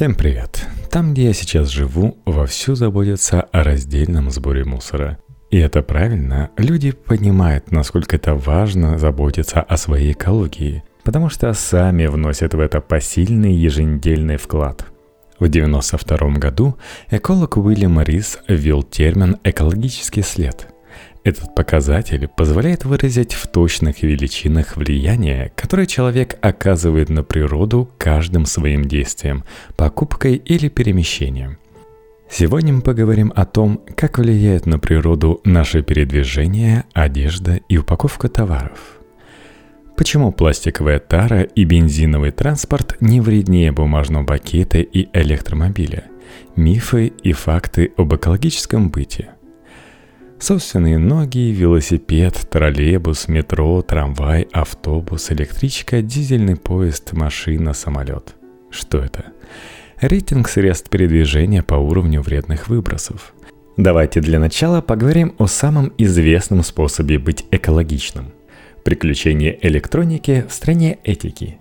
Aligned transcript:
Всем 0.00 0.14
привет! 0.14 0.66
Там, 0.90 1.12
где 1.12 1.24
я 1.24 1.34
сейчас 1.34 1.68
живу, 1.68 2.16
вовсю 2.24 2.74
заботятся 2.74 3.42
о 3.42 3.62
раздельном 3.62 4.30
сборе 4.30 4.64
мусора. 4.64 5.18
И 5.50 5.58
это 5.58 5.82
правильно, 5.82 6.48
люди 6.56 6.92
понимают, 6.92 7.70
насколько 7.70 8.16
это 8.16 8.34
важно 8.34 8.96
заботиться 8.96 9.60
о 9.60 9.76
своей 9.76 10.12
экологии, 10.12 10.82
потому 11.04 11.28
что 11.28 11.52
сами 11.52 12.06
вносят 12.06 12.54
в 12.54 12.60
это 12.60 12.80
посильный 12.80 13.52
еженедельный 13.52 14.38
вклад. 14.38 14.86
В 15.38 15.44
1992 15.44 16.38
году 16.38 16.76
эколог 17.10 17.58
Уильям 17.58 18.00
Рис 18.00 18.38
ввел 18.48 18.82
термин 18.82 19.36
«экологический 19.44 20.22
след», 20.22 20.66
этот 21.22 21.54
показатель 21.54 22.28
позволяет 22.28 22.84
выразить 22.84 23.34
в 23.34 23.46
точных 23.46 24.02
величинах 24.02 24.76
влияние, 24.76 25.52
которое 25.54 25.86
человек 25.86 26.38
оказывает 26.40 27.10
на 27.10 27.22
природу 27.22 27.90
каждым 27.98 28.46
своим 28.46 28.84
действием, 28.84 29.44
покупкой 29.76 30.36
или 30.36 30.68
перемещением. 30.68 31.58
Сегодня 32.30 32.72
мы 32.72 32.80
поговорим 32.80 33.32
о 33.34 33.44
том, 33.44 33.82
как 33.96 34.18
влияет 34.18 34.64
на 34.64 34.78
природу 34.78 35.40
наше 35.44 35.82
передвижение, 35.82 36.84
одежда 36.92 37.60
и 37.68 37.76
упаковка 37.76 38.28
товаров. 38.28 39.00
Почему 39.96 40.32
пластиковая 40.32 41.00
тара 41.00 41.42
и 41.42 41.64
бензиновый 41.64 42.30
транспорт 42.30 42.96
не 43.00 43.20
вреднее 43.20 43.72
бумажного 43.72 44.24
пакета 44.24 44.78
и 44.78 45.08
электромобиля? 45.12 46.04
Мифы 46.56 47.08
и 47.08 47.32
факты 47.32 47.92
об 47.98 48.14
экологическом 48.14 48.90
быте– 48.90 49.30
Собственные 50.50 50.98
ноги, 50.98 51.52
велосипед, 51.52 52.34
троллейбус, 52.50 53.28
метро, 53.28 53.82
трамвай, 53.82 54.48
автобус, 54.50 55.30
электричка, 55.30 56.02
дизельный 56.02 56.56
поезд, 56.56 57.12
машина, 57.12 57.72
самолет. 57.72 58.34
Что 58.68 58.98
это? 58.98 59.26
Рейтинг 60.00 60.48
средств 60.48 60.90
передвижения 60.90 61.62
по 61.62 61.74
уровню 61.74 62.20
вредных 62.20 62.66
выбросов. 62.66 63.32
Давайте 63.76 64.20
для 64.20 64.40
начала 64.40 64.80
поговорим 64.80 65.36
о 65.38 65.46
самом 65.46 65.92
известном 65.98 66.64
способе 66.64 67.20
быть 67.20 67.46
экологичным. 67.52 68.32
Приключение 68.82 69.56
электроники 69.64 70.44
в 70.48 70.52
стране 70.52 70.98
этики. 71.04 71.58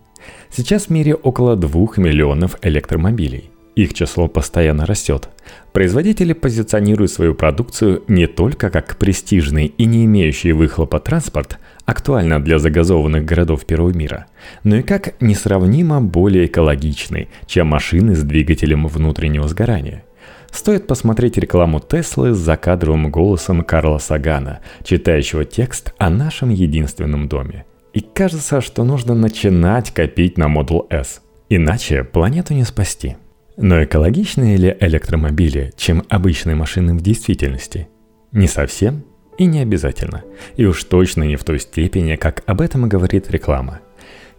Сейчас 0.49 0.85
в 0.85 0.89
мире 0.89 1.13
около 1.13 1.55
2 1.55 1.89
миллионов 1.97 2.57
электромобилей– 2.63 3.51
их 3.83 3.93
число 3.93 4.27
постоянно 4.27 4.85
растет. 4.85 5.29
Производители 5.71 6.33
позиционируют 6.33 7.11
свою 7.11 7.33
продукцию 7.33 8.03
не 8.07 8.27
только 8.27 8.69
как 8.69 8.97
престижный 8.97 9.67
и 9.67 9.85
не 9.85 10.05
имеющий 10.05 10.51
выхлопа 10.51 10.99
транспорт, 10.99 11.59
актуально 11.85 12.43
для 12.43 12.59
загазованных 12.59 13.25
городов 13.25 13.65
первого 13.65 13.91
мира, 13.91 14.25
но 14.63 14.77
и 14.77 14.81
как 14.81 15.19
несравнимо 15.21 16.01
более 16.01 16.47
экологичный, 16.47 17.29
чем 17.45 17.67
машины 17.67 18.15
с 18.15 18.23
двигателем 18.23 18.87
внутреннего 18.87 19.47
сгорания. 19.47 20.03
Стоит 20.51 20.87
посмотреть 20.87 21.37
рекламу 21.37 21.79
Теслы 21.79 22.33
с 22.33 22.37
закадровым 22.37 23.11
голосом 23.11 23.63
Карла 23.63 23.99
Сагана, 23.99 24.59
читающего 24.83 25.45
текст 25.45 25.93
о 25.97 26.09
нашем 26.09 26.49
единственном 26.49 27.27
доме. 27.27 27.65
И 27.93 28.01
кажется, 28.01 28.61
что 28.61 28.83
нужно 28.83 29.13
начинать 29.15 29.91
копить 29.91 30.37
на 30.37 30.45
Model 30.45 30.87
S. 30.89 31.21
Иначе 31.49 32.03
планету 32.03 32.53
не 32.53 32.63
спасти. 32.63 33.15
Но 33.61 33.83
экологичнее 33.83 34.55
ли 34.55 34.77
электромобили, 34.79 35.73
чем 35.75 36.05
обычные 36.07 36.55
машины 36.55 36.93
в 36.93 37.01
действительности? 37.01 37.89
Не 38.31 38.47
совсем 38.47 39.03
и 39.37 39.45
не 39.45 39.59
обязательно. 39.59 40.23
И 40.55 40.63
уж 40.63 40.81
точно 40.85 41.23
не 41.23 41.35
в 41.35 41.43
той 41.43 41.59
степени, 41.59 42.15
как 42.15 42.41
об 42.45 42.61
этом 42.61 42.87
говорит 42.87 43.29
реклама. 43.29 43.81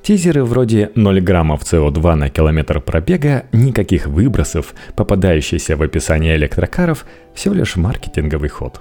Тизеры 0.02 0.42
вроде 0.42 0.90
0 0.94 1.20
граммов 1.20 1.70
СО2 1.70 2.14
на 2.14 2.30
километр 2.30 2.80
пробега, 2.80 3.44
никаких 3.52 4.06
выбросов, 4.06 4.72
попадающиеся 4.96 5.76
в 5.76 5.82
описание 5.82 6.36
электрокаров, 6.36 7.04
всего 7.34 7.54
лишь 7.54 7.76
маркетинговый 7.76 8.48
ход. 8.48 8.80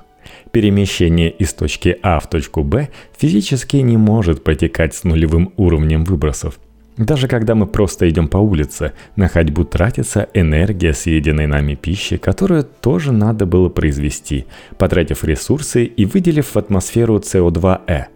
Перемещение 0.52 1.32
из 1.32 1.54
точки 1.54 1.98
А 2.02 2.22
в 2.22 2.30
точку 2.30 2.64
Б 2.64 2.88
физически 3.18 3.78
не 3.78 3.98
может 3.98 4.46
протекать 4.46 4.96
с 4.96 5.04
нулевым 5.04 5.52
уровнем 5.58 6.06
выбросов– 6.06 6.62
даже 7.00 7.30
когда 7.30 7.56
мы 7.56 7.66
просто 7.66 8.10
идем 8.10 8.28
по 8.28 8.38
улице, 8.38 8.92
на 9.16 9.30
ходьбу 9.30 9.64
тратится 9.64 10.28
энергия 10.34 10.94
съеденной 10.94 11.48
нами 11.48 11.76
пищи, 11.76 12.18
которую 12.18 12.66
тоже 12.66 13.14
надо 13.14 13.46
было 13.46 13.70
произвести, 13.70 14.46
потратив 14.78 15.24
ресурсы 15.24 15.86
и 15.86 16.06
выделив 16.06 16.54
в 16.54 16.58
атмосферу 16.58 17.20
СО2Э. 17.20 18.08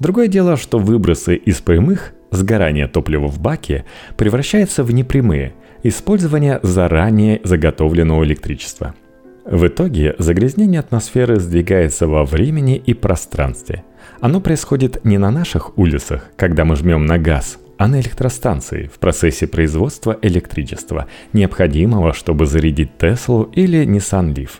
Другое 0.00 0.28
дело, 0.28 0.58
что 0.58 0.78
выбросы 0.78 1.34
из 1.34 1.62
прямых, 1.62 2.12
сгорание 2.30 2.88
топлива 2.88 3.26
в 3.26 3.40
баке, 3.40 3.86
превращаются 4.18 4.84
в 4.84 4.92
непрямые, 4.92 5.54
использование 5.82 6.60
заранее 6.62 7.40
заготовленного 7.42 8.22
электричества. 8.24 8.94
В 9.46 9.66
итоге 9.66 10.14
загрязнение 10.18 10.80
атмосферы 10.80 11.40
сдвигается 11.40 12.06
во 12.06 12.26
времени 12.26 12.76
и 12.76 12.92
пространстве. 12.92 13.82
Оно 14.20 14.42
происходит 14.42 15.06
не 15.06 15.16
на 15.16 15.30
наших 15.30 15.78
улицах, 15.78 16.28
когда 16.36 16.66
мы 16.66 16.76
жмем 16.76 17.06
на 17.06 17.16
газ, 17.16 17.58
а 17.80 17.88
на 17.88 17.98
электростанции 17.98 18.90
в 18.94 18.98
процессе 18.98 19.46
производства 19.46 20.18
электричества, 20.20 21.06
необходимого, 21.32 22.12
чтобы 22.12 22.44
зарядить 22.44 22.98
Теслу 22.98 23.44
или 23.54 23.86
Nissan 23.86 24.34
Leaf. 24.34 24.50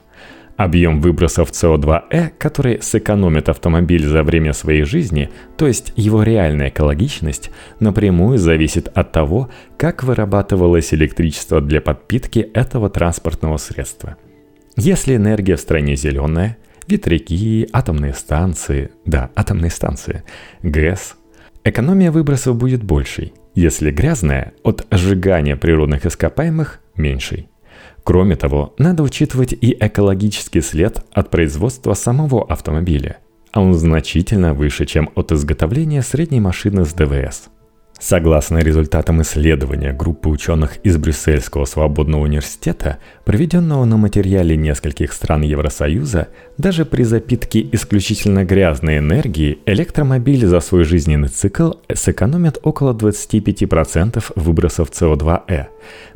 Объем 0.57 1.03
выбросов 1.03 1.51
СО2Э, 1.51 2.31
который 2.39 2.81
сэкономит 2.81 3.51
автомобиль 3.51 4.07
за 4.07 4.23
время 4.23 4.55
своей 4.55 4.85
жизни, 4.85 5.29
то 5.59 5.67
есть 5.67 5.93
его 5.97 6.23
реальная 6.23 6.71
экологичность, 6.71 7.51
напрямую 7.79 8.39
зависит 8.39 8.89
от 8.89 9.13
того, 9.13 9.51
как 9.77 10.03
вырабатывалось 10.03 10.95
электричество 10.95 11.61
для 11.61 11.83
подпитки 11.83 12.39
этого 12.39 12.89
транспортного 12.89 13.59
средства. 13.59 14.17
Если 14.77 15.17
энергия 15.17 15.57
в 15.57 15.61
стране 15.61 15.95
зеленая, 15.95 16.57
ветряки, 16.89 17.69
атомные 17.71 18.15
станции, 18.15 18.93
да, 19.05 19.31
атомные 19.35 19.71
станции, 19.71 20.23
ГЭС, 20.63 21.17
Экономия 21.65 22.11
выбросов 22.11 22.57
будет 22.57 22.83
большей, 22.83 23.35
если 23.55 23.91
грязная 23.91 24.55
от 24.63 24.87
сжигания 24.91 25.57
природных 25.57 26.07
ископаемых 26.07 26.81
меньшей. 26.97 27.49
Кроме 28.03 28.37
того, 28.37 28.75
надо 28.79 29.03
учитывать 29.03 29.53
и 29.53 29.77
экологический 29.79 30.63
след 30.63 31.05
от 31.13 31.31
производства 31.31 31.95
самого 31.95 32.51
автомобиля, 32.51 33.19
а 33.53 33.61
он 33.61 33.75
значительно 33.75 34.55
выше, 34.55 34.87
чем 34.87 35.11
от 35.15 35.33
изготовления 35.33 36.03
средней 36.03 36.41
машины 36.41 36.85
с 36.85 36.93
ДВС– 36.95 37.51
Согласно 38.01 38.59
результатам 38.59 39.21
исследования 39.21 39.93
группы 39.93 40.31
ученых 40.31 40.79
из 40.79 40.97
Брюссельского 40.97 41.67
свободного 41.67 42.23
университета, 42.23 42.97
проведенного 43.27 43.85
на 43.85 43.99
материале 43.99 44.57
нескольких 44.57 45.13
стран 45.13 45.43
Евросоюза, 45.43 46.29
даже 46.57 46.87
при 46.87 47.03
запитке 47.03 47.69
исключительно 47.73 48.47
грязной 48.47 48.99
энергии 48.99 49.59
электромобиль 49.67 50.47
за 50.47 50.61
свой 50.61 50.85
жизненный 50.85 51.29
цикл 51.29 51.73
сэкономит 51.95 52.59
около 52.63 52.95
25% 52.95 54.33
выбросов 54.35 54.89
СО2Э. 54.91 55.67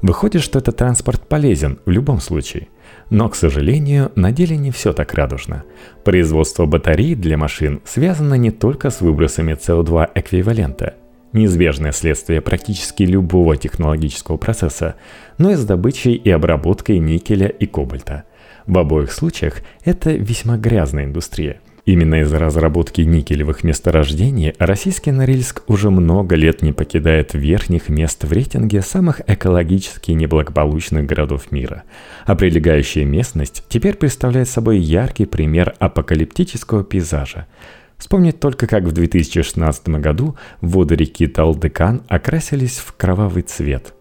Выходит, 0.00 0.40
что 0.40 0.60
этот 0.60 0.78
транспорт 0.78 1.28
полезен 1.28 1.80
в 1.84 1.90
любом 1.90 2.20
случае. 2.20 2.68
Но, 3.10 3.28
к 3.28 3.36
сожалению, 3.36 4.10
на 4.14 4.32
деле 4.32 4.56
не 4.56 4.70
все 4.70 4.94
так 4.94 5.12
радужно. 5.12 5.64
Производство 6.02 6.64
батарей 6.64 7.14
для 7.14 7.36
машин 7.36 7.82
связано 7.84 8.34
не 8.34 8.50
только 8.50 8.88
с 8.88 9.02
выбросами 9.02 9.52
СО2 9.52 10.12
эквивалента– 10.14 10.94
неизбежное 11.34 11.92
следствие 11.92 12.40
практически 12.40 13.02
любого 13.02 13.56
технологического 13.56 14.36
процесса, 14.36 14.94
но 15.36 15.50
и 15.50 15.56
с 15.56 15.64
добычей 15.64 16.14
и 16.14 16.30
обработкой 16.30 16.98
никеля 16.98 17.48
и 17.48 17.66
кобальта. 17.66 18.24
В 18.66 18.78
обоих 18.78 19.12
случаях 19.12 19.60
это 19.84 20.12
весьма 20.12 20.56
грязная 20.56 21.04
индустрия. 21.04 21.60
Именно 21.84 22.22
из-за 22.22 22.38
разработки 22.38 23.02
никелевых 23.02 23.62
месторождений 23.62 24.54
российский 24.58 25.12
Норильск 25.12 25.64
уже 25.66 25.90
много 25.90 26.34
лет 26.34 26.62
не 26.62 26.72
покидает 26.72 27.34
верхних 27.34 27.90
мест 27.90 28.24
в 28.24 28.32
рейтинге 28.32 28.80
самых 28.80 29.20
экологически 29.26 30.12
неблагополучных 30.12 31.04
городов 31.04 31.52
мира. 31.52 31.82
А 32.24 32.36
прилегающая 32.36 33.04
местность 33.04 33.64
теперь 33.68 33.96
представляет 33.96 34.48
собой 34.48 34.78
яркий 34.78 35.26
пример 35.26 35.74
апокалиптического 35.78 36.84
пейзажа– 36.84 37.46
Вспомнить 38.04 38.38
только, 38.38 38.66
как 38.66 38.84
в 38.84 38.92
2016 38.92 39.88
году 39.88 40.36
воды 40.60 40.94
реки 40.94 41.26
Талдыкан 41.26 42.02
окрасились 42.06 42.76
в 42.76 42.92
кровавый 42.92 43.44
цвет. 43.44 43.94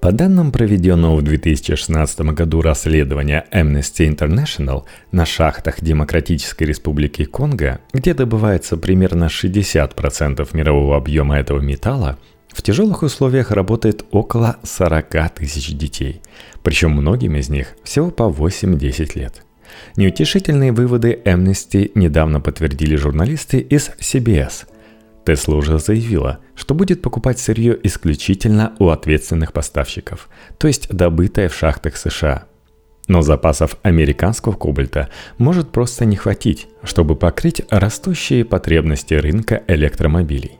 По 0.00 0.12
данным 0.12 0.52
проведенного 0.52 1.16
в 1.16 1.22
2016 1.22 2.20
году 2.20 2.62
расследования 2.62 3.44
Amnesty 3.52 4.08
International, 4.08 4.84
на 5.10 5.26
шахтах 5.26 5.80
Демократической 5.80 6.62
Республики 6.62 7.24
Конго, 7.24 7.80
где 7.92 8.14
добывается 8.14 8.76
примерно 8.76 9.24
60% 9.24 10.48
мирового 10.52 10.96
объема 10.96 11.36
этого 11.36 11.58
металла, 11.58 12.18
в 12.52 12.62
тяжелых 12.62 13.02
условиях 13.02 13.50
работает 13.50 14.04
около 14.12 14.58
40 14.62 15.34
тысяч 15.34 15.76
детей, 15.76 16.22
причем 16.62 16.92
многим 16.92 17.34
из 17.34 17.48
них 17.48 17.74
всего 17.82 18.12
по 18.12 18.30
8-10 18.30 19.18
лет. 19.18 19.42
Неутешительные 19.96 20.72
выводы 20.72 21.20
Amnesty 21.24 21.90
недавно 21.94 22.40
подтвердили 22.40 22.96
журналисты 22.96 23.58
из 23.58 23.90
CBS. 24.00 24.66
Тесла 25.24 25.56
уже 25.56 25.78
заявила, 25.78 26.40
что 26.54 26.74
будет 26.74 27.00
покупать 27.02 27.38
сырье 27.38 27.78
исключительно 27.82 28.74
у 28.78 28.88
ответственных 28.88 29.52
поставщиков, 29.52 30.28
то 30.58 30.66
есть 30.68 30.88
добытое 30.88 31.48
в 31.48 31.54
шахтах 31.54 31.96
США. 31.96 32.44
Но 33.06 33.22
запасов 33.22 33.76
американского 33.82 34.52
кобальта 34.54 35.10
может 35.38 35.70
просто 35.72 36.04
не 36.04 36.16
хватить, 36.16 36.68
чтобы 36.82 37.16
покрыть 37.16 37.62
растущие 37.70 38.44
потребности 38.44 39.14
рынка 39.14 39.62
электромобилей. 39.66 40.58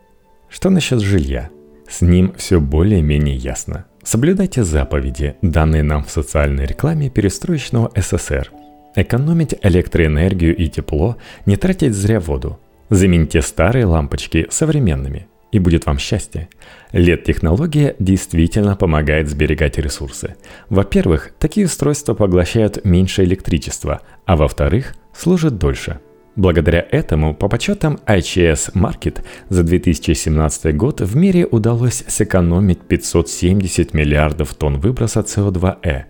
Что 0.48 0.70
насчет 0.70 1.00
жилья? 1.00 1.50
С 1.88 2.00
ним 2.00 2.34
все 2.36 2.60
более-менее 2.60 3.36
ясно. 3.36 3.86
Соблюдайте 4.02 4.64
заповеди, 4.64 5.36
данные 5.40 5.82
нам 5.82 6.04
в 6.04 6.10
социальной 6.10 6.66
рекламе 6.66 7.08
перестроечного 7.08 7.90
СССР. 7.96 8.50
Экономить 8.96 9.54
электроэнергию 9.62 10.56
и 10.56 10.68
тепло, 10.68 11.16
не 11.46 11.56
тратить 11.56 11.94
зря 11.94 12.20
воду, 12.20 12.58
Замените 12.90 13.40
старые 13.40 13.86
лампочки 13.86 14.46
современными, 14.50 15.26
и 15.52 15.58
будет 15.58 15.86
вам 15.86 15.98
счастье. 15.98 16.48
LED-технология 16.92 17.96
действительно 17.98 18.76
помогает 18.76 19.28
сберегать 19.28 19.78
ресурсы. 19.78 20.36
Во-первых, 20.68 21.32
такие 21.38 21.66
устройства 21.66 22.14
поглощают 22.14 22.84
меньше 22.84 23.24
электричества, 23.24 24.02
а 24.26 24.36
во-вторых, 24.36 24.94
служат 25.14 25.56
дольше. 25.58 26.00
Благодаря 26.36 26.86
этому, 26.90 27.34
по 27.34 27.48
подсчетам 27.48 28.00
IHS 28.06 28.74
Market, 28.74 29.24
за 29.48 29.62
2017 29.62 30.76
год 30.76 31.00
в 31.00 31.16
мире 31.16 31.46
удалось 31.46 32.04
сэкономить 32.06 32.80
570 32.80 33.94
миллиардов 33.94 34.54
тонн 34.54 34.78
выброса 34.78 35.20
CO2e, 35.20 36.04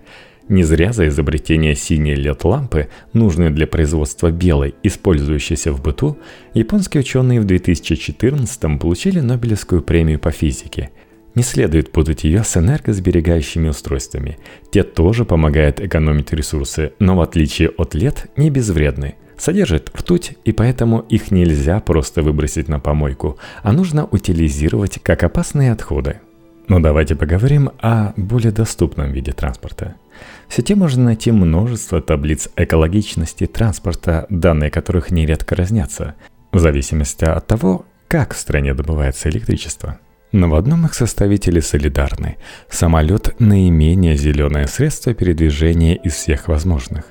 не 0.48 0.62
зря 0.64 0.92
за 0.92 1.08
изобретение 1.08 1.74
синей 1.74 2.14
LED-лампы, 2.14 2.88
нужной 3.12 3.50
для 3.50 3.66
производства 3.66 4.30
белой, 4.30 4.74
использующейся 4.82 5.72
в 5.72 5.82
быту, 5.82 6.18
японские 6.52 7.00
ученые 7.00 7.40
в 7.40 7.44
2014 7.44 8.78
получили 8.80 9.20
Нобелевскую 9.20 9.82
премию 9.82 10.18
по 10.18 10.30
физике. 10.30 10.90
Не 11.34 11.42
следует 11.42 11.90
путать 11.90 12.24
ее 12.24 12.44
с 12.44 12.56
энергосберегающими 12.56 13.68
устройствами. 13.68 14.38
Те 14.70 14.84
тоже 14.84 15.24
помогают 15.24 15.80
экономить 15.80 16.32
ресурсы, 16.32 16.92
но 17.00 17.16
в 17.16 17.20
отличие 17.20 17.70
от 17.70 17.94
LED 17.94 18.30
не 18.36 18.50
безвредны. 18.50 19.16
Содержат 19.36 19.90
ртуть, 19.96 20.38
и 20.44 20.52
поэтому 20.52 21.00
их 21.00 21.32
нельзя 21.32 21.80
просто 21.80 22.22
выбросить 22.22 22.68
на 22.68 22.78
помойку, 22.78 23.38
а 23.62 23.72
нужно 23.72 24.06
утилизировать 24.06 25.00
как 25.02 25.24
опасные 25.24 25.72
отходы. 25.72 26.20
Но 26.68 26.80
давайте 26.80 27.14
поговорим 27.14 27.70
о 27.80 28.12
более 28.16 28.52
доступном 28.52 29.12
виде 29.12 29.32
транспорта– 29.32 29.96
в 30.48 30.54
сети 30.54 30.74
можно 30.74 31.04
найти 31.04 31.32
множество 31.32 32.00
таблиц 32.00 32.48
экологичности 32.56 33.46
транспорта, 33.46 34.26
данные 34.28 34.70
которых 34.70 35.10
нередко 35.10 35.56
разнятся, 35.56 36.14
в 36.52 36.58
зависимости 36.58 37.24
от 37.24 37.46
того, 37.46 37.86
как 38.08 38.34
в 38.34 38.38
стране 38.38 38.74
добывается 38.74 39.28
электричество. 39.28 39.98
Но 40.32 40.48
в 40.48 40.54
одном 40.54 40.84
их 40.84 40.94
составители 40.94 41.60
солидарны. 41.60 42.36
Самолет– 42.68 43.34
наименее 43.38 44.16
зеленое 44.16 44.66
средство 44.66 45.14
передвижения 45.14 45.94
из 45.94 46.14
всех 46.14 46.48
возможных. 46.48 47.04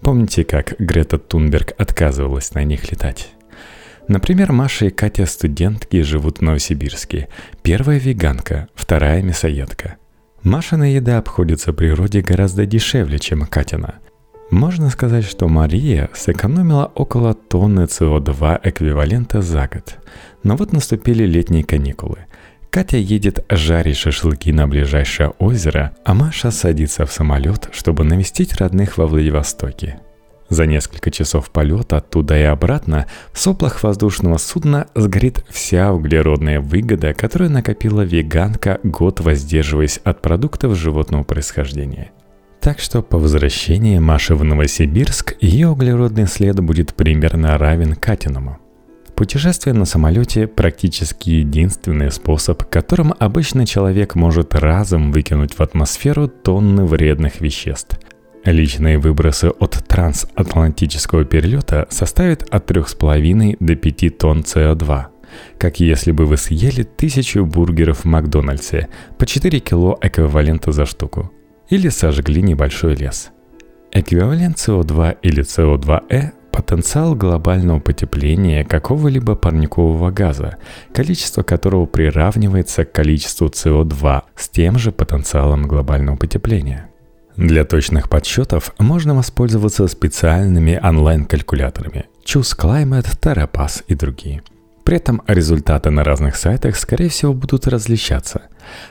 Помните, 0.00 0.44
как 0.44 0.74
Грета 0.78 1.18
Тунберг 1.18 1.72
отказывалась 1.78 2.52
на 2.54 2.64
них 2.64 2.90
летать? 2.90 3.30
Например, 4.08 4.52
Маша 4.52 4.86
и 4.86 4.90
Катя 4.90 5.26
студентки 5.26 6.02
живут 6.02 6.38
в 6.38 6.42
Новосибирске. 6.42 7.28
Первая 7.62 7.98
веганка, 7.98 8.68
вторая 8.74 9.22
мясоедка– 9.22 9.96
Машина 10.44 10.92
еда 10.92 11.16
обходится 11.16 11.72
природе 11.72 12.20
гораздо 12.20 12.66
дешевле, 12.66 13.18
чем 13.18 13.46
Катина. 13.46 13.94
Можно 14.50 14.90
сказать, 14.90 15.24
что 15.24 15.48
Мария 15.48 16.10
сэкономила 16.12 16.92
около 16.94 17.32
тонны 17.32 17.84
СО2 17.84 18.60
эквивалента 18.62 19.40
за 19.40 19.66
год. 19.72 19.96
Но 20.42 20.56
вот 20.56 20.74
наступили 20.74 21.24
летние 21.24 21.64
каникулы. 21.64 22.26
Катя 22.68 22.98
едет 22.98 23.42
жарить 23.48 23.96
шашлыки 23.96 24.52
на 24.52 24.68
ближайшее 24.68 25.30
озеро, 25.38 25.96
а 26.04 26.12
Маша 26.12 26.50
садится 26.50 27.06
в 27.06 27.12
самолет, 27.12 27.70
чтобы 27.72 28.04
навестить 28.04 28.54
родных 28.56 28.98
во 28.98 29.06
Владивостоке. 29.06 30.00
За 30.48 30.66
несколько 30.66 31.10
часов 31.10 31.50
полета 31.50 31.98
оттуда 31.98 32.38
и 32.38 32.42
обратно 32.42 33.06
в 33.32 33.38
соплах 33.38 33.82
воздушного 33.82 34.36
судна 34.36 34.88
сгорит 34.94 35.44
вся 35.48 35.92
углеродная 35.92 36.60
выгода, 36.60 37.14
которую 37.14 37.50
накопила 37.50 38.02
веганка, 38.02 38.78
год 38.82 39.20
воздерживаясь 39.20 40.00
от 40.04 40.20
продуктов 40.20 40.76
животного 40.76 41.24
происхождения. 41.24 42.10
Так 42.60 42.78
что 42.78 43.02
по 43.02 43.18
возвращении 43.18 43.98
Маши 43.98 44.34
в 44.34 44.44
Новосибирск 44.44 45.36
ее 45.40 45.68
углеродный 45.68 46.26
след 46.26 46.60
будет 46.60 46.94
примерно 46.94 47.58
равен 47.58 47.94
Катиному. 47.94 48.58
Путешествие 49.14 49.74
на 49.74 49.84
самолете 49.84 50.46
практически 50.46 51.30
единственный 51.30 52.10
способ, 52.10 52.64
которым 52.64 53.14
обычный 53.18 53.64
человек 53.64 54.14
может 54.14 54.54
разом 54.54 55.12
выкинуть 55.12 55.54
в 55.54 55.60
атмосферу 55.60 56.28
тонны 56.28 56.84
вредных 56.84 57.40
веществ– 57.40 57.98
Личные 58.44 58.98
выбросы 58.98 59.46
от 59.46 59.82
трансатлантического 59.88 61.24
перелета 61.24 61.86
составят 61.88 62.42
от 62.50 62.70
3,5 62.70 63.56
до 63.58 63.74
5 63.74 64.18
тонн 64.18 64.40
СО2, 64.40 65.04
как 65.56 65.80
если 65.80 66.12
бы 66.12 66.26
вы 66.26 66.36
съели 66.36 66.82
тысячу 66.82 67.46
бургеров 67.46 68.00
в 68.00 68.04
Макдональдсе 68.04 68.88
по 69.18 69.24
4 69.24 69.60
кило 69.60 69.98
эквивалента 70.02 70.72
за 70.72 70.84
штуку, 70.84 71.32
или 71.70 71.88
сожгли 71.88 72.42
небольшой 72.42 72.96
лес. 72.96 73.30
Эквивалент 73.92 74.58
СО2 74.58 75.16
или 75.22 75.42
СО2э– 75.42 76.32
потенциал 76.52 77.16
глобального 77.16 77.80
потепления 77.80 78.62
какого-либо 78.62 79.34
парникового 79.34 80.10
газа, 80.10 80.58
количество 80.92 81.42
которого 81.42 81.86
приравнивается 81.86 82.84
к 82.84 82.92
количеству 82.92 83.46
СО2 83.46 84.22
с 84.36 84.48
тем 84.50 84.78
же 84.78 84.92
потенциалом 84.92 85.62
глобального 85.62 86.16
потепления– 86.16 86.90
для 87.36 87.64
точных 87.64 88.08
подсчетов 88.08 88.72
можно 88.78 89.14
воспользоваться 89.14 89.86
специальными 89.88 90.80
онлайн-калькуляторами 90.82 92.06
Choose 92.24 92.56
Climate, 92.56 93.18
TerraPass 93.20 93.84
и 93.88 93.94
другие. 93.94 94.42
При 94.84 94.96
этом 94.96 95.22
результаты 95.26 95.90
на 95.90 96.04
разных 96.04 96.36
сайтах, 96.36 96.76
скорее 96.76 97.08
всего, 97.08 97.32
будут 97.32 97.66
различаться. 97.66 98.42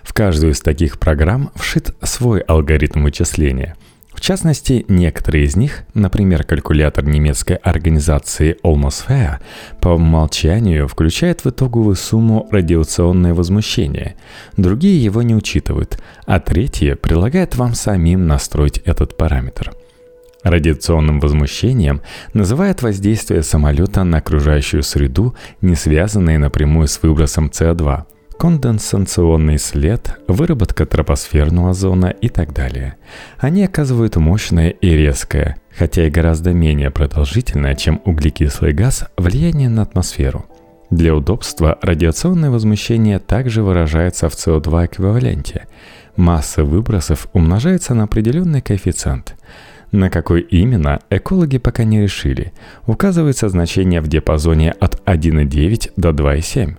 В 0.01 0.13
каждую 0.13 0.53
из 0.53 0.59
таких 0.59 0.99
программ 0.99 1.51
вшит 1.55 1.95
свой 2.01 2.41
алгоритм 2.41 3.03
вычисления– 3.03 3.75
в 4.13 4.21
частности, 4.21 4.85
некоторые 4.87 5.45
из 5.45 5.55
них, 5.55 5.83
например, 5.93 6.43
калькулятор 6.43 7.05
немецкой 7.05 7.57
организации 7.57 8.57
Almosphere, 8.63 9.39
по 9.81 9.89
умолчанию 9.89 10.87
включает 10.87 11.43
в 11.43 11.49
итоговую 11.49 11.95
сумму 11.95 12.47
радиационное 12.51 13.33
возмущение, 13.33 14.15
другие 14.55 15.03
его 15.03 15.21
не 15.23 15.35
учитывают, 15.35 16.01
а 16.25 16.39
третьи 16.39 16.93
предлагают 16.93 17.55
вам 17.55 17.73
самим 17.73 18.27
настроить 18.27 18.77
этот 18.85 19.17
параметр. 19.17 19.73
Радиационным 20.43 21.19
возмущением 21.19 22.01
называют 22.33 22.81
воздействие 22.81 23.43
самолета 23.43 24.03
на 24.03 24.17
окружающую 24.17 24.83
среду, 24.83 25.35
не 25.61 25.75
связанное 25.75 26.37
напрямую 26.37 26.87
с 26.87 27.01
выбросом 27.01 27.47
СО2– 27.47 28.03
конденсационный 28.37 29.57
след, 29.57 30.19
выработка 30.27 30.85
тропосферного 30.85 31.71
озона 31.71 32.07
и 32.07 32.29
так 32.29 32.53
далее. 32.53 32.95
Они 33.37 33.63
оказывают 33.63 34.15
мощное 34.15 34.69
и 34.69 34.89
резкое, 34.89 35.57
хотя 35.75 36.05
и 36.05 36.09
гораздо 36.09 36.53
менее 36.53 36.91
продолжительное, 36.91 37.75
чем 37.75 38.01
углекислый 38.05 38.73
газ, 38.73 39.05
влияние 39.17 39.69
на 39.69 39.83
атмосферу. 39.83 40.45
Для 40.89 41.15
удобства 41.15 41.79
радиационное 41.81 42.51
возмущение 42.51 43.17
также 43.19 43.63
выражается 43.63 44.29
в 44.29 44.33
СО2 44.33 44.85
эквиваленте. 44.85 45.67
Масса 46.15 46.63
выбросов 46.63 47.27
умножается 47.33 47.95
на 47.95 48.03
определенный 48.03 48.61
коэффициент. 48.61 49.35
На 49.91 50.09
какой 50.09 50.41
именно, 50.41 50.99
экологи 51.09 51.57
пока 51.57 51.83
не 51.83 52.01
решили. 52.01 52.51
Указывается 52.85 53.49
значение 53.49 54.01
в 54.01 54.07
диапазоне 54.07 54.71
от 54.71 55.01
1,9 55.07 55.91
до 55.95 56.09
2,7. 56.09 56.77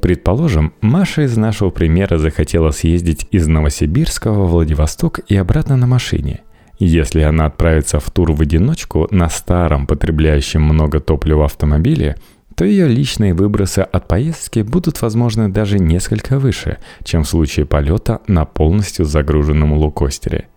Предположим, 0.00 0.72
Маша 0.80 1.22
из 1.22 1.36
нашего 1.36 1.70
примера 1.70 2.16
захотела 2.16 2.70
съездить 2.70 3.26
из 3.30 3.46
Новосибирска 3.46 4.32
во 4.32 4.46
Владивосток 4.46 5.20
и 5.28 5.36
обратно 5.36 5.76
на 5.76 5.86
машине. 5.86 6.40
Если 6.78 7.20
она 7.20 7.46
отправится 7.46 8.00
в 8.00 8.10
тур 8.10 8.32
в 8.32 8.40
одиночку 8.40 9.06
на 9.10 9.28
старом, 9.28 9.86
потребляющем 9.86 10.62
много 10.62 11.00
топлива 11.00 11.44
автомобиле, 11.44 12.16
то 12.54 12.64
ее 12.64 12.88
личные 12.88 13.34
выбросы 13.34 13.80
от 13.80 14.08
поездки 14.08 14.60
будут, 14.60 15.02
возможно, 15.02 15.52
даже 15.52 15.78
несколько 15.78 16.38
выше, 16.38 16.78
чем 17.04 17.24
в 17.24 17.28
случае 17.28 17.66
полета 17.66 18.20
на 18.26 18.46
полностью 18.46 19.04
загруженном 19.04 19.74
лукостере. 19.74 20.48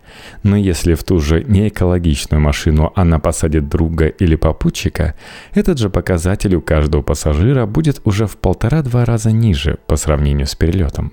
Но 0.42 0.56
если 0.56 0.94
в 0.94 1.04
ту 1.04 1.18
же 1.18 1.44
неэкологичную 1.44 2.40
машину 2.40 2.92
она 2.94 3.18
посадит 3.18 3.68
друга 3.68 4.06
или 4.06 4.36
попутчика, 4.36 5.14
этот 5.52 5.78
же 5.78 5.90
показатель 5.90 6.54
у 6.54 6.60
каждого 6.60 7.02
пассажира 7.02 7.66
будет 7.66 8.00
уже 8.04 8.26
в 8.26 8.36
полтора-два 8.36 9.04
раза 9.04 9.30
ниже 9.32 9.78
по 9.86 9.96
сравнению 9.96 10.46
с 10.46 10.54
перелетом. 10.54 11.12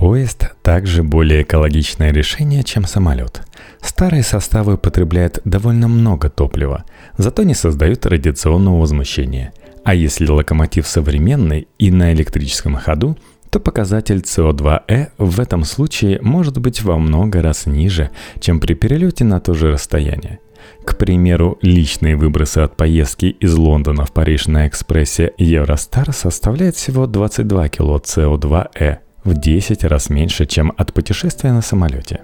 Поезд 0.00 0.54
также 0.62 1.02
более 1.02 1.42
экологичное 1.42 2.10
решение, 2.10 2.64
чем 2.64 2.86
самолет. 2.86 3.42
Старые 3.82 4.22
составы 4.22 4.78
потребляют 4.78 5.40
довольно 5.44 5.88
много 5.88 6.30
топлива, 6.30 6.84
зато 7.18 7.42
не 7.42 7.54
создают 7.54 8.06
радиационного 8.06 8.80
возмущения. 8.80 9.52
А 9.84 9.94
если 9.94 10.26
локомотив 10.26 10.86
современный 10.86 11.68
и 11.78 11.90
на 11.90 12.14
электрическом 12.14 12.76
ходу, 12.76 13.18
то 13.50 13.60
показатель 13.60 14.18
CO2e 14.18 15.08
в 15.18 15.40
этом 15.40 15.64
случае 15.64 16.20
может 16.22 16.58
быть 16.58 16.82
во 16.82 16.98
много 16.98 17.42
раз 17.42 17.66
ниже, 17.66 18.10
чем 18.38 18.60
при 18.60 18.74
перелете 18.74 19.24
на 19.24 19.40
то 19.40 19.54
же 19.54 19.72
расстояние. 19.72 20.38
К 20.84 20.96
примеру, 20.96 21.58
личные 21.62 22.16
выбросы 22.16 22.58
от 22.58 22.76
поездки 22.76 23.26
из 23.26 23.54
Лондона 23.54 24.04
в 24.04 24.12
Париж 24.12 24.46
на 24.46 24.68
экспрессе 24.68 25.32
Eurostar 25.38 26.12
составляют 26.12 26.76
всего 26.76 27.06
22 27.06 27.68
кило 27.68 27.98
CO2e, 27.98 28.98
в 29.24 29.34
10 29.34 29.84
раз 29.84 30.10
меньше, 30.10 30.46
чем 30.46 30.72
от 30.76 30.92
путешествия 30.92 31.52
на 31.52 31.62
самолете. 31.62 32.20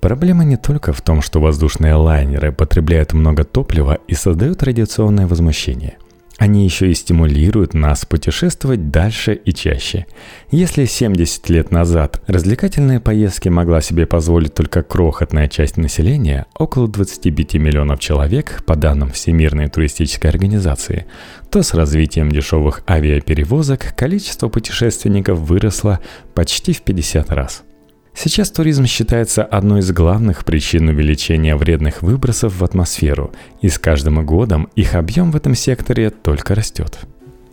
Проблема 0.00 0.44
не 0.44 0.56
только 0.56 0.92
в 0.92 1.00
том, 1.00 1.22
что 1.22 1.40
воздушные 1.40 1.94
лайнеры 1.94 2.50
потребляют 2.50 3.12
много 3.12 3.44
топлива 3.44 3.98
и 4.08 4.14
создают 4.14 4.62
радиационное 4.62 5.26
возмущение. 5.26 5.98
Они 6.42 6.64
еще 6.64 6.90
и 6.90 6.94
стимулируют 6.94 7.72
нас 7.72 8.04
путешествовать 8.04 8.90
дальше 8.90 9.32
и 9.32 9.52
чаще. 9.52 10.06
Если 10.50 10.86
70 10.86 11.48
лет 11.50 11.70
назад 11.70 12.20
развлекательные 12.26 12.98
поездки 12.98 13.48
могла 13.48 13.80
себе 13.80 14.06
позволить 14.06 14.52
только 14.52 14.82
крохотная 14.82 15.46
часть 15.46 15.76
населения, 15.76 16.46
около 16.58 16.88
25 16.88 17.54
миллионов 17.54 18.00
человек, 18.00 18.64
по 18.66 18.74
данным 18.74 19.12
Всемирной 19.12 19.68
туристической 19.68 20.30
организации, 20.30 21.06
то 21.48 21.62
с 21.62 21.74
развитием 21.74 22.32
дешевых 22.32 22.82
авиаперевозок 22.90 23.94
количество 23.96 24.48
путешественников 24.48 25.38
выросло 25.38 26.00
почти 26.34 26.72
в 26.72 26.82
50 26.82 27.30
раз– 27.30 27.62
Сейчас 28.14 28.50
туризм 28.50 28.84
считается 28.86 29.42
одной 29.42 29.80
из 29.80 29.90
главных 29.90 30.44
причин 30.44 30.88
увеличения 30.88 31.56
вредных 31.56 32.02
выбросов 32.02 32.56
в 32.56 32.64
атмосферу, 32.64 33.32
и 33.60 33.68
с 33.68 33.78
каждым 33.78 34.24
годом 34.24 34.68
их 34.76 34.94
объем 34.94 35.30
в 35.30 35.36
этом 35.36 35.54
секторе 35.54 36.10
только 36.10 36.54
растет. 36.54 36.98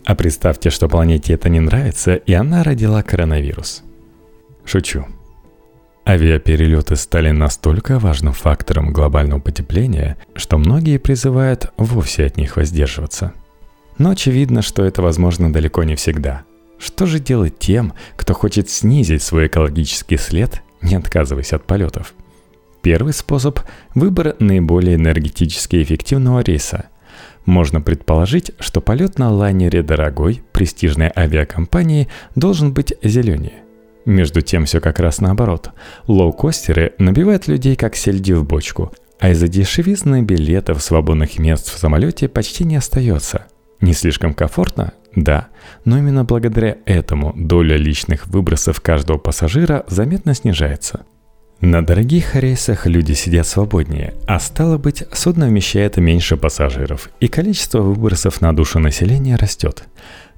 А 0.04 0.14
представьте, 0.14 0.70
что 0.70 0.88
планете 0.88 1.34
это 1.34 1.48
не 1.48 1.60
нравится, 1.60 2.14
и 2.14 2.32
она 2.32 2.62
родила 2.62 3.02
коронавирус. 3.02 3.82
Шучу. 4.64 5.06
Авиаперелеты 6.06 6.96
стали 6.96 7.30
настолько 7.30 7.98
важным 7.98 8.32
фактором 8.32 8.92
глобального 8.92 9.40
потепления, 9.40 10.16
что 10.34 10.58
многие 10.58 10.98
призывают 10.98 11.72
вовсе 11.76 12.26
от 12.26 12.36
них 12.36 12.56
воздерживаться. 12.56 13.32
Но 13.98 14.10
очевидно, 14.10 14.62
что 14.62 14.84
это 14.84 15.02
возможно 15.02 15.52
далеко 15.52 15.84
не 15.84 15.96
всегда– 15.96 16.42
что 16.80 17.06
же 17.06 17.20
делать 17.20 17.58
тем, 17.58 17.92
кто 18.16 18.34
хочет 18.34 18.70
снизить 18.70 19.22
свой 19.22 19.46
экологический 19.46 20.16
след, 20.16 20.62
не 20.80 20.96
отказываясь 20.96 21.52
от 21.52 21.64
полетов? 21.64 22.14
Первый 22.82 23.12
способ– 23.12 23.60
выбор 23.94 24.36
наиболее 24.38 24.96
энергетически 24.96 25.82
эффективного 25.82 26.40
рейса. 26.40 26.86
Можно 27.44 27.82
предположить, 27.82 28.52
что 28.58 28.80
полет 28.80 29.18
на 29.18 29.30
лайнере 29.30 29.82
дорогой, 29.82 30.42
престижной 30.52 31.12
авиакомпании 31.14 32.08
должен 32.34 32.72
быть 32.72 32.94
зеленее. 33.02 33.62
Между 34.06 34.40
тем 34.40 34.64
все 34.64 34.80
как 34.80 34.98
раз 34.98 35.20
наоборот. 35.20 35.72
Лоукостеры 36.06 36.94
набивают 36.96 37.48
людей 37.48 37.76
как 37.76 37.96
сельди 37.96 38.32
в 38.32 38.44
бочку, 38.44 38.92
а 39.18 39.30
из-за 39.30 39.48
дешевизны 39.48 40.22
билетов 40.22 40.82
свободных 40.82 41.38
мест 41.38 41.68
в 41.68 41.78
самолете 41.78 42.28
почти 42.28 42.64
не 42.64 42.76
остается. 42.76 43.46
Не 43.80 43.94
слишком 43.94 44.34
комфортно? 44.34 44.92
Да, 45.14 45.48
но 45.84 45.98
именно 45.98 46.24
благодаря 46.24 46.76
этому 46.84 47.32
доля 47.34 47.76
личных 47.76 48.26
выбросов 48.26 48.80
каждого 48.80 49.18
пассажира 49.18 49.84
заметно 49.88 50.34
снижается. 50.34 51.06
На 51.60 51.84
дорогих 51.84 52.36
рейсах 52.36 52.86
люди 52.86 53.12
сидят 53.12 53.46
свободнее, 53.46 54.14
а 54.26 54.40
стало 54.40 54.78
быть, 54.78 55.04
судно 55.12 55.46
вмещает 55.46 55.98
меньше 55.98 56.38
пассажиров, 56.38 57.10
и 57.20 57.28
количество 57.28 57.82
выбросов 57.82 58.40
на 58.40 58.56
душу 58.56 58.78
населения 58.78 59.36
растет. 59.36 59.84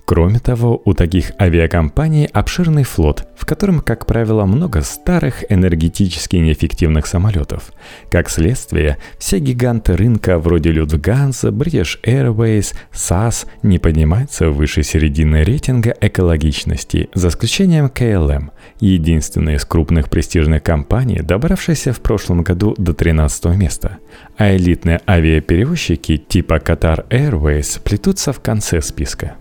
Кроме 0.04 0.40
того, 0.40 0.82
у 0.84 0.94
таких 0.94 1.32
авиакомпаний 1.40 2.26
обширный 2.26 2.82
флот, 2.82 3.24
в 3.36 3.46
котором, 3.46 3.80
как 3.80 4.04
правило, 4.06 4.44
много 4.46 4.82
старых 4.82 5.44
энергетически 5.48 6.36
неэффективных 6.36 7.06
самолетов. 7.06 7.72
Как 8.10 8.28
следствие, 8.28 8.98
все 9.18 9.38
гиганты 9.38 9.96
рынка 9.96 10.38
вроде 10.38 10.72
Lufthansa, 10.72 11.50
British 11.50 11.98
Airways, 12.04 12.74
SAS 12.92 13.46
не 13.62 13.78
поднимаются 13.78 14.50
выше 14.50 14.82
середины 14.82 15.44
рейтинга 15.44 15.94
экологичности, 16.00 17.08
за 17.14 17.28
исключением 17.28 17.86
KLM, 17.86 18.50
единственной 18.80 19.54
из 19.54 19.64
крупных 19.64 20.10
престижных 20.10 20.64
компаний, 20.64 21.20
добравшейся 21.22 21.92
в 21.92 22.00
прошлом 22.00 22.42
году 22.42 22.74
до 22.76 22.92
13 22.92 23.44
места. 23.56 23.98
А 24.36 24.54
элитные 24.54 25.00
авиаперевозчики 25.08 26.16
типа 26.16 26.54
Qatar 26.54 27.08
Airways 27.08 27.80
плетутся 27.80 28.32
в 28.32 28.40
конце 28.40 28.82
списка. 28.82 29.36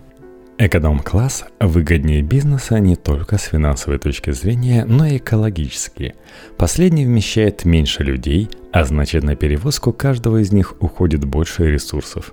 Эконом-класс 0.64 1.46
выгоднее 1.58 2.22
бизнеса 2.22 2.78
не 2.78 2.94
только 2.94 3.36
с 3.36 3.46
финансовой 3.46 3.98
точки 3.98 4.30
зрения, 4.30 4.84
но 4.84 5.04
и 5.06 5.16
экологически. 5.16 6.14
Последний 6.56 7.04
вмещает 7.04 7.64
меньше 7.64 8.04
людей, 8.04 8.48
а 8.72 8.84
значит 8.84 9.24
на 9.24 9.34
перевозку 9.34 9.92
каждого 9.92 10.36
из 10.40 10.52
них 10.52 10.76
уходит 10.78 11.24
больше 11.24 11.68
ресурсов. 11.68 12.32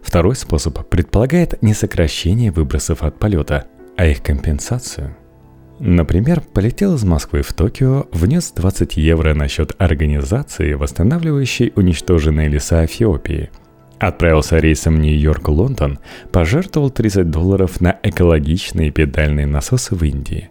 Второй 0.00 0.36
способ 0.36 0.88
предполагает 0.88 1.62
не 1.62 1.74
сокращение 1.74 2.50
выбросов 2.50 3.02
от 3.02 3.18
полета, 3.18 3.66
а 3.98 4.06
их 4.06 4.22
компенсацию. 4.22 5.14
Например, 5.78 6.40
полетел 6.40 6.94
из 6.94 7.04
Москвы 7.04 7.42
в 7.42 7.52
Токио, 7.52 8.06
внес 8.10 8.52
20 8.52 8.96
евро 8.96 9.34
на 9.34 9.48
счет 9.48 9.74
организации, 9.76 10.72
восстанавливающей 10.72 11.74
уничтоженные 11.76 12.48
леса 12.48 12.86
Эфиопии– 12.86 13.50
Отправился 13.98 14.58
рейсом 14.58 15.00
Нью-Йорк-Лондон, 15.00 15.98
пожертвовал 16.30 16.90
30 16.90 17.30
долларов 17.30 17.80
на 17.80 17.98
экологичные 18.02 18.90
педальные 18.90 19.46
насосы 19.46 19.94
в 19.94 20.04
Индии. 20.04 20.50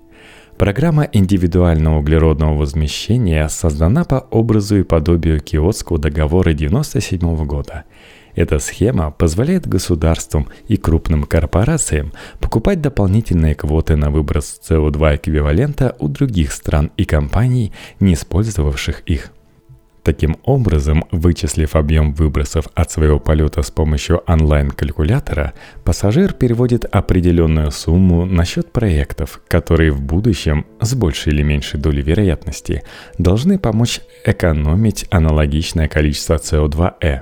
Программа 0.58 1.04
индивидуального 1.12 2.00
углеродного 2.00 2.58
возмещения 2.58 3.48
создана 3.50 4.04
по 4.04 4.26
образу 4.32 4.78
и 4.78 4.84
подобию 4.84 5.42
Киотского 5.42 6.00
договора 6.00 6.52
1997 6.52 7.46
года. 7.46 7.84
Эта 8.36 8.60
схема 8.60 9.12
позволяет 9.12 9.68
государствам 9.68 10.48
и 10.68 10.78
крупным 10.78 11.24
корпорациям 11.24 12.14
покупать 12.40 12.82
дополнительные 12.82 13.54
квоты 13.54 13.96
на 13.96 14.10
выброс 14.10 14.60
СО2 14.68 15.18
эквивалента 15.18 15.96
у 16.00 16.08
других 16.08 16.52
стран 16.52 16.92
и 16.98 17.06
компаний, 17.06 17.72
не 18.00 18.14
использовавших 18.14 19.02
их. 19.02 19.35
Таким 20.06 20.38
образом, 20.44 21.04
вычислив 21.12 21.76
объем 21.76 22.14
выбросов 22.14 22.68
от 22.76 22.92
своего 22.92 23.18
полета 23.20 23.64
с 23.64 23.72
помощью 23.72 24.22
онлайн-калькулятора, 24.28 25.54
пассажир 25.84 26.34
переводит 26.34 26.86
определенную 26.86 27.72
сумму 27.72 28.24
на 28.28 28.46
счет 28.46 28.72
проектов, 28.72 29.42
которые 29.48 29.90
в 29.90 30.02
будущем 30.02 30.68
с 30.80 30.94
большей 30.94 31.34
или 31.34 31.42
меньшей 31.42 31.80
долей 31.80 32.04
вероятности 32.04 32.84
должны 33.18 33.58
помочь 33.58 34.00
экономить 34.24 35.08
аналогичное 35.10 35.88
количество 35.88 36.36
CO2e. 36.36 37.22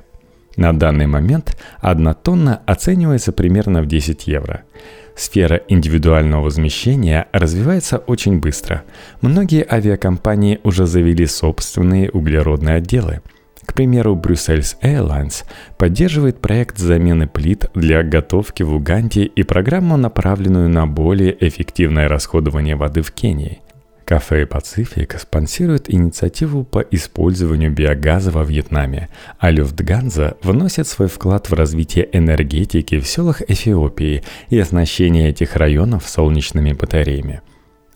На 0.55 0.74
данный 0.74 1.07
момент 1.07 1.57
одна 1.79 2.13
тонна 2.13 2.62
оценивается 2.65 3.31
примерно 3.31 3.81
в 3.81 3.88
10 3.88 4.27
евро– 4.27 4.63
Сфера 5.15 5.62
индивидуального 5.67 6.43
возмещения 6.43 7.27
развивается 7.31 7.98
очень 8.00 8.39
быстро. 8.39 8.83
Многие 9.22 9.65
авиакомпании 9.69 10.60
уже 10.63 10.86
завели 10.88 11.27
собственные 11.27 12.10
углеродные 12.10 12.77
отделы. 12.77 13.22
К 13.65 13.74
примеру, 13.74 14.15
Brussels 14.15 14.75
Airlines 14.81 15.45
поддерживает 15.77 16.41
проект 16.41 16.77
замены 16.77 17.27
плит 17.27 17.69
для 17.75 18.03
готовки 18.03 18.63
в 18.63 18.74
Уганде 18.74 19.24
и 19.24 19.43
программу, 19.43 19.98
направленную 19.98 20.69
на 20.69 20.86
более 20.86 21.36
эффективное 21.48 22.07
расходование 22.07 22.75
воды 22.75 23.01
в 23.01 23.12
Кении. 23.12 23.62
Кафе 24.05 24.45
«Пацифик» 24.45 25.17
спонсирует 25.17 25.91
инициативу 25.93 26.65
по 26.65 26.79
использованию 26.79 27.72
биогаза 27.72 28.31
во 28.31 28.43
Вьетнаме, 28.43 29.10
а 29.39 29.50
Люфтганза 29.50 30.36
вносит 30.43 30.88
свой 30.88 31.07
вклад 31.07 31.50
в 31.50 31.53
развитие 31.53 32.10
энергетики 32.12 33.00
в 33.00 33.07
селах 33.07 33.41
Эфиопии 33.41 34.24
и 34.50 34.60
оснащение 34.60 35.29
этих 35.29 35.55
районов 35.55 36.07
солнечными 36.07 36.74
батареями. 36.74 37.41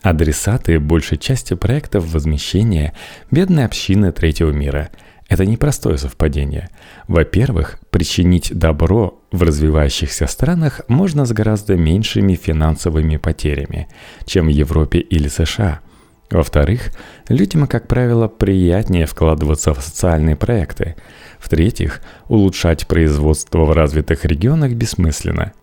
Адресаты 0.01 0.79
большей 0.79 1.17
части 1.17 1.55
проектов 1.55 2.13
возмещения– 2.13 2.93
бедные 3.31 3.65
общины 3.65 4.13
третьего 4.13 4.51
мира. 4.51 4.89
Это 5.27 5.45
непростое 5.45 5.97
совпадение. 5.97 6.69
Во-первых, 7.09 7.79
причинить 7.89 8.57
добро 8.57 9.21
в 9.31 9.43
развивающихся 9.43 10.25
странах 10.27 10.81
можно 10.87 11.25
с 11.25 11.33
гораздо 11.33 11.75
меньшими 11.75 12.35
финансовыми 12.35 13.17
потерями, 13.17 13.89
чем 14.25 14.45
в 14.45 14.51
Европе 14.51 14.99
или 14.99 15.27
США– 15.27 15.81
во-вторых, 16.29 16.91
людям, 17.29 17.67
как 17.67 17.87
правило, 17.87 18.27
приятнее 18.27 19.05
вкладываться 19.05 19.73
в 19.73 19.81
социальные 19.81 20.35
проекты. 20.35 20.95
В-третьих, 21.39 22.01
улучшать 22.27 22.87
производство 22.87 23.59
в 23.59 23.71
развитых 23.71 24.25
регионах 24.25 24.73
бессмысленно. 24.73 25.53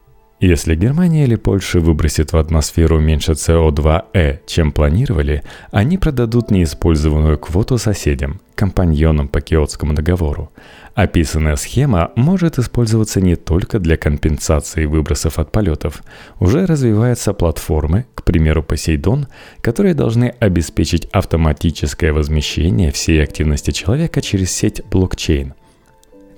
Если 0.40 0.74
Германия 0.74 1.24
или 1.24 1.36
Польша 1.36 1.80
выбросит 1.80 2.32
в 2.32 2.36
атмосферу 2.36 3.00
меньше 3.00 3.32
СО2Э, 3.32 4.40
чем 4.46 4.72
планировали, 4.72 5.42
они 5.70 5.96
продадут 5.96 6.50
неиспользованную 6.50 7.38
квоту 7.38 7.78
соседям, 7.78 8.40
компаньонам 8.54 9.28
по 9.28 9.40
Киотскому 9.40 9.94
договору. 9.94 10.50
Описанная 10.94 11.56
схема 11.56 12.12
может 12.14 12.58
использоваться 12.58 13.20
не 13.20 13.34
только 13.34 13.80
для 13.80 13.96
компенсации 13.96 14.86
выбросов 14.86 15.40
от 15.40 15.50
полетов. 15.50 16.04
Уже 16.38 16.66
развиваются 16.66 17.32
платформы, 17.32 18.06
к 18.14 18.22
примеру, 18.22 18.62
Посейдон, 18.62 19.26
которые 19.60 19.94
должны 19.94 20.34
обеспечить 20.38 21.06
автоматическое 21.06 22.12
возмещение 22.12 22.92
всей 22.92 23.22
активности 23.24 23.72
человека 23.72 24.22
через 24.22 24.52
сеть 24.52 24.82
блокчейн. 24.88 25.54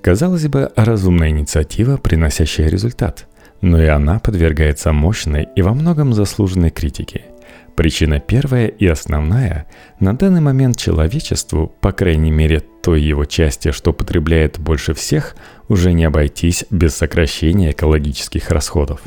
Казалось 0.01 0.47
бы, 0.47 0.71
разумная 0.75 1.29
инициатива, 1.29 1.97
приносящая 1.97 2.69
результат, 2.69 3.27
но 3.61 3.79
и 3.79 3.85
она 3.85 4.19
подвергается 4.19 4.91
мощной 4.91 5.49
и 5.55 5.61
во 5.61 5.75
многом 5.75 6.13
заслуженной 6.13 6.71
критике– 6.71 7.25
Причина 7.77 8.19
первая 8.19 8.69
и 8.69 8.87
основная– 8.87 9.67
на 9.99 10.17
данный 10.17 10.41
момент 10.41 10.77
человечеству, 10.77 11.71
по 11.79 11.91
крайней 11.91 12.31
мере 12.31 12.59
той 12.59 13.03
его 13.03 13.25
части, 13.25 13.69
что 13.69 13.93
потребляет 13.93 14.57
больше 14.57 14.95
всех, 14.95 15.35
уже 15.67 15.93
не 15.93 16.03
обойтись 16.05 16.65
без 16.71 16.95
сокращения 16.95 17.69
экологических 17.69 18.49
расходов. 18.49 19.01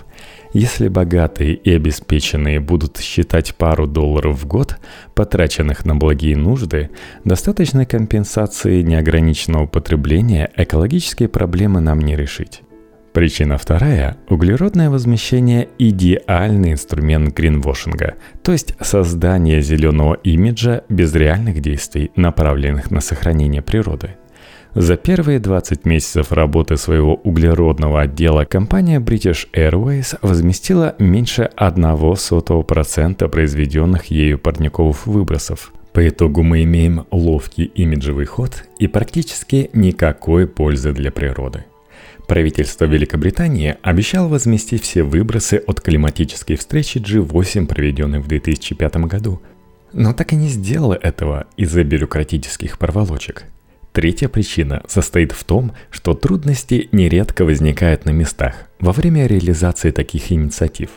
Если 0.53 0.87
богатые 0.87 1.55
и 1.55 1.75
обеспеченные 1.75 2.61
будут 2.61 2.99
считать 2.99 3.57
пару 3.57 3.89
долларов 3.89 4.41
в 4.41 4.47
год, 4.47 4.77
потраченных 5.17 5.85
на 5.85 5.97
благие 5.97 6.37
нужды, 6.37 6.91
достаточной 7.25 7.87
компенсации 7.87 8.83
неограниченного 8.83 9.67
потребления 9.67 10.49
экологические 10.57 11.29
проблемы 11.29 11.81
нам 11.81 11.99
не 11.99 12.15
решить. 12.15 12.63
Причина 13.13 13.59
вторая– 13.59 14.17
углеродное 14.29 14.89
возмещение– 14.89 15.69
идеальный 15.79 16.73
инструмент 16.73 17.37
гринвошинга, 17.37 18.15
то 18.45 18.53
есть 18.53 18.75
создание 18.81 19.63
зеленого 19.63 20.15
имиджа 20.15 20.83
без 20.89 21.13
реальных 21.15 21.61
действий, 21.61 22.13
направленных 22.15 22.93
на 22.93 23.01
сохранение 23.01 23.63
природы. 23.63 24.11
За 24.75 24.97
первые 24.97 25.41
20 25.41 25.85
месяцев 25.87 26.31
работы 26.31 26.77
своего 26.77 27.17
углеродного 27.17 28.03
отдела 28.03 28.45
компания 28.45 29.01
British 29.01 29.49
Airways 29.53 30.17
возместила 30.23 30.95
меньше 31.01 31.51
0,01% 31.57 33.29
произведенных 33.29 34.05
ею 34.07 34.39
парниковых 34.39 35.09
выбросов. 35.09 35.73
По 35.93 36.09
итогу 36.09 36.45
мы 36.45 36.63
имеем 36.63 37.07
ловкий 37.11 37.65
имиджевый 37.65 38.27
ход 38.27 38.63
и 38.79 38.87
практически 38.87 39.71
никакой 39.73 40.47
пользы 40.47 40.93
для 40.93 41.11
природы. 41.11 41.65
Правительство 42.31 42.85
Великобритании 42.85 43.77
обещало 43.83 44.29
возместить 44.29 44.85
все 44.85 45.03
выбросы 45.03 45.61
от 45.67 45.81
климатической 45.81 46.55
встречи 46.55 46.99
G8, 46.99 47.67
проведенной 47.67 48.21
в 48.21 48.29
2005 48.29 48.97
году, 48.99 49.43
но 49.93 50.13
так 50.13 50.33
и 50.33 50.37
не 50.37 50.47
сделало 50.47 50.95
этого 50.95 51.49
из-за 51.57 51.83
бюрократических 51.83 52.79
проволочек. 52.79 53.47
Третья 53.93 54.29
причина 54.29 54.85
состоит 54.87 55.33
в 55.33 55.43
том, 55.43 55.73
что 55.91 56.15
трудности 56.15 56.89
нередко 56.93 57.45
возникают 57.45 58.05
на 58.05 58.11
местах 58.11 58.69
во 58.79 58.93
время 58.93 59.27
реализации 59.27 59.91
таких 59.91 60.31
инициатив. 60.31 60.91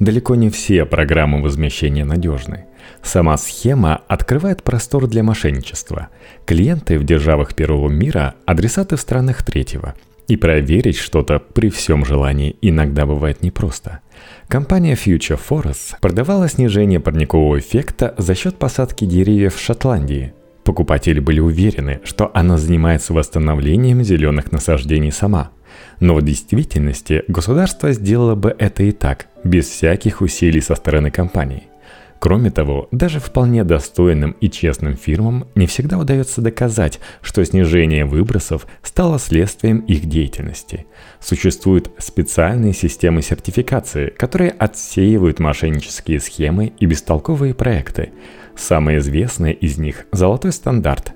Далеко 0.00 0.34
не 0.34 0.50
все 0.50 0.84
программы 0.86 1.40
возмещения 1.40 2.04
надежны. 2.04 2.64
Сама 3.00 3.36
схема 3.36 4.02
открывает 4.08 4.64
простор 4.64 5.06
для 5.06 5.22
мошенничества. 5.22 6.08
Клиенты 6.46 6.98
в 6.98 7.04
державах 7.04 7.54
первого 7.54 7.88
мира– 7.88 8.34
адресаты 8.44 8.96
в 8.96 9.00
странах 9.00 9.44
третьего– 9.44 9.94
и 10.30 10.36
проверить 10.36 10.96
что-то 10.96 11.40
при 11.40 11.70
всем 11.70 12.04
желании 12.04 12.54
иногда 12.62 13.04
бывает 13.04 13.42
непросто. 13.42 13.98
Компания 14.46 14.94
Future 14.94 15.40
Forests 15.48 15.96
продавала 16.00 16.48
снижение 16.48 17.00
парникового 17.00 17.58
эффекта 17.58 18.14
за 18.16 18.36
счет 18.36 18.56
посадки 18.56 19.04
деревьев 19.04 19.56
в 19.56 19.60
Шотландии. 19.60 20.32
Покупатели 20.62 21.18
были 21.18 21.40
уверены, 21.40 22.00
что 22.04 22.30
она 22.32 22.58
занимается 22.58 23.12
восстановлением 23.12 24.04
зеленых 24.04 24.52
насаждений 24.52 25.10
сама. 25.10 25.50
Но 25.98 26.14
в 26.14 26.22
действительности 26.22 27.24
государство 27.26 27.92
сделало 27.92 28.36
бы 28.36 28.54
это 28.56 28.84
и 28.84 28.92
так, 28.92 29.26
без 29.42 29.66
всяких 29.66 30.20
усилий 30.20 30.60
со 30.60 30.76
стороны 30.76 31.10
компании. 31.10 31.64
Кроме 32.20 32.50
того, 32.50 32.86
даже 32.92 33.18
вполне 33.18 33.64
достойным 33.64 34.32
и 34.42 34.50
честным 34.50 34.94
фирмам 34.94 35.46
не 35.54 35.66
всегда 35.66 35.96
удается 35.96 36.42
доказать, 36.42 37.00
что 37.22 37.42
снижение 37.42 38.04
выбросов 38.04 38.66
стало 38.82 39.18
следствием 39.18 39.78
их 39.78 40.04
деятельности. 40.04 40.84
Существуют 41.18 41.90
специальные 41.96 42.74
системы 42.74 43.22
сертификации, 43.22 44.10
которые 44.10 44.50
отсеивают 44.50 45.38
мошеннические 45.38 46.20
схемы 46.20 46.74
и 46.78 46.84
бестолковые 46.84 47.54
проекты. 47.54 48.10
Самый 48.54 48.98
известный 48.98 49.52
из 49.54 49.78
них– 49.78 50.04
«Золотой 50.12 50.52
стандарт», 50.52 51.14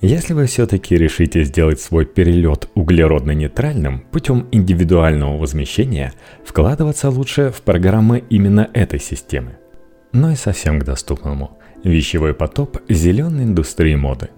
если 0.00 0.32
вы 0.32 0.46
все-таки 0.46 0.96
решите 0.96 1.44
сделать 1.44 1.80
свой 1.80 2.06
перелет 2.06 2.70
углеродно-нейтральным 2.74 4.06
путем 4.10 4.46
индивидуального 4.52 5.36
возмещения, 5.36 6.14
вкладываться 6.46 7.10
лучше 7.10 7.50
в 7.50 7.60
программы 7.60 8.24
именно 8.30 8.70
этой 8.72 9.00
системы– 9.00 9.58
но 10.12 10.32
и 10.32 10.36
совсем 10.36 10.78
к 10.78 10.84
доступному. 10.84 11.58
Вещевой 11.84 12.34
потоп 12.34 12.78
зеленой 12.88 13.44
индустрии 13.44 13.94
моды. 13.94 14.30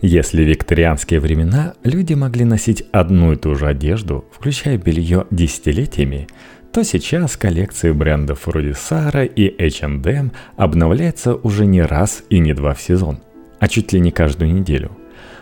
Если 0.00 0.42
в 0.42 0.48
викторианские 0.48 1.20
времена 1.20 1.74
люди 1.82 2.14
могли 2.14 2.44
носить 2.44 2.84
одну 2.92 3.32
и 3.32 3.36
ту 3.36 3.54
же 3.54 3.66
одежду, 3.66 4.24
включая 4.30 4.76
белье 4.76 5.26
десятилетиями, 5.30 6.28
то 6.72 6.82
сейчас 6.84 7.36
коллекции 7.36 7.92
брендов 7.92 8.46
вроде 8.46 8.70
Sara 8.70 9.26
и 9.26 9.48
H&M 9.62 10.32
обновляются 10.56 11.34
уже 11.34 11.66
не 11.66 11.82
раз 11.82 12.22
и 12.30 12.38
не 12.38 12.54
два 12.54 12.74
в 12.74 12.80
сезон, 12.80 13.20
а 13.58 13.68
чуть 13.68 13.92
ли 13.92 14.00
не 14.00 14.10
каждую 14.10 14.52
неделю. 14.54 14.92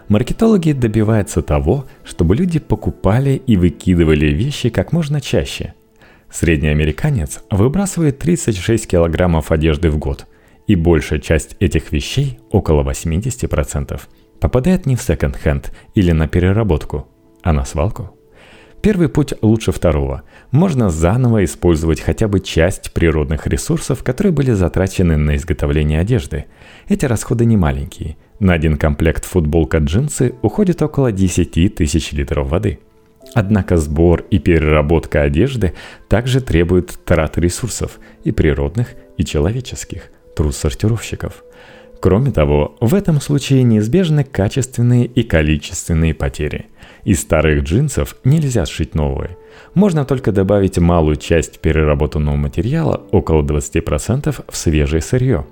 Маркетологи 0.09 0.73
добиваются 0.73 1.41
того, 1.41 1.87
чтобы 2.05 2.35
люди 2.35 2.59
покупали 2.59 3.41
и 3.47 3.57
выкидывали 3.57 4.27
вещи 4.27 4.69
как 4.69 4.93
можно 4.93 5.21
чаще– 5.21 5.75
Средний 6.31 6.69
американец 6.69 7.41
выбрасывает 7.51 8.19
36 8.19 8.87
килограммов 8.87 9.51
одежды 9.51 9.91
в 9.91 9.99
год, 9.99 10.27
и 10.67 10.77
большая 10.77 11.19
часть 11.19 11.57
этих 11.59 11.91
вещей, 11.91 12.39
около 12.51 12.89
80%, 12.89 14.01
попадает 14.39 14.87
не 14.87 14.95
в 14.95 15.03
секонд-хенд 15.03 15.73
или 15.95 16.13
на 16.13 16.29
переработку, 16.29 17.09
а 17.43 17.53
на 17.53 17.65
свалку. 17.65 18.17
Первый 18.81 19.11
путь 19.11 19.35
лучше 19.43 19.73
второго. 19.73 20.23
Можно 20.53 20.89
заново 20.89 21.45
использовать 21.45 22.01
хотя 22.01 22.29
бы 22.29 22.41
часть 22.41 22.93
природных 22.93 23.47
ресурсов, 23.47 24.03
которые 24.03 24.33
были 24.33 24.53
затрачены 24.53 25.19
на 25.19 25.37
изготовление 25.37 26.01
одежды. 26.01 26.47
Эти 26.89 27.05
расходы 27.05 27.45
не 27.45 27.59
маленькие. 27.59 28.17
На 28.39 28.55
один 28.55 28.79
комплект 28.79 29.27
футболка-джинсы 29.27 30.35
уходит 30.41 30.81
около 30.81 31.13
10 31.13 31.75
тысяч 31.75 32.13
литров 32.13 32.49
воды– 32.49 32.79
Однако 33.35 33.77
сбор 33.77 34.25
и 34.31 34.39
переработка 34.39 35.23
одежды 35.23 35.75
также 36.09 36.41
требуют 36.41 36.99
траты 37.05 37.41
ресурсов 37.41 38.01
и 38.25 38.33
природных, 38.33 38.95
и 39.17 39.25
человеческих, 39.25 40.11
труд 40.35 40.55
сортировщиков. 40.55 41.45
Кроме 42.01 42.33
того, 42.33 42.77
в 42.81 42.95
этом 42.95 43.21
случае 43.21 43.63
неизбежны 43.63 44.25
качественные 44.25 45.05
и 45.05 45.23
количественные 45.23 46.15
потери. 46.15 46.67
Из 47.05 47.21
старых 47.21 47.63
джинсов 47.63 48.17
нельзя 48.25 48.65
сшить 48.65 48.95
новые. 48.95 49.37
Можно 49.75 50.05
только 50.07 50.33
добавить 50.33 50.79
малую 50.79 51.17
часть 51.17 51.61
переработанного 51.61 52.37
материала, 52.37 53.03
около 53.13 53.43
20%, 53.43 54.45
в 54.49 54.57
свежее 54.57 55.03
сырье. 55.03 55.47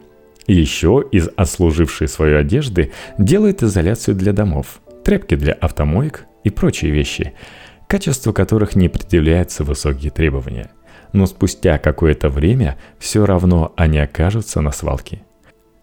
Еще 0.47 1.05
из 1.13 1.29
отслужившей 1.37 2.09
свою 2.09 2.39
одежды 2.39 2.93
делают 3.19 3.63
изоляцию 3.63 4.15
для 4.15 4.33
домов, 4.33 4.81
тряпки 5.05 5.35
для 5.35 5.53
автомоек 5.53 6.25
и 6.45 6.51
прочие 6.51 6.91
вещи– 6.91 7.35
качеству 7.89 8.33
которых 8.33 8.77
не 8.77 8.89
предъявляются 8.89 9.65
высокие 9.65 10.11
требования. 10.13 10.71
Но 11.13 11.27
спустя 11.27 11.79
какое-то 11.79 12.29
время 12.29 12.77
все 12.99 13.25
равно 13.25 13.73
они 13.77 13.99
окажутся 13.99 14.61
на 14.61 14.71
свалке. 14.73 15.23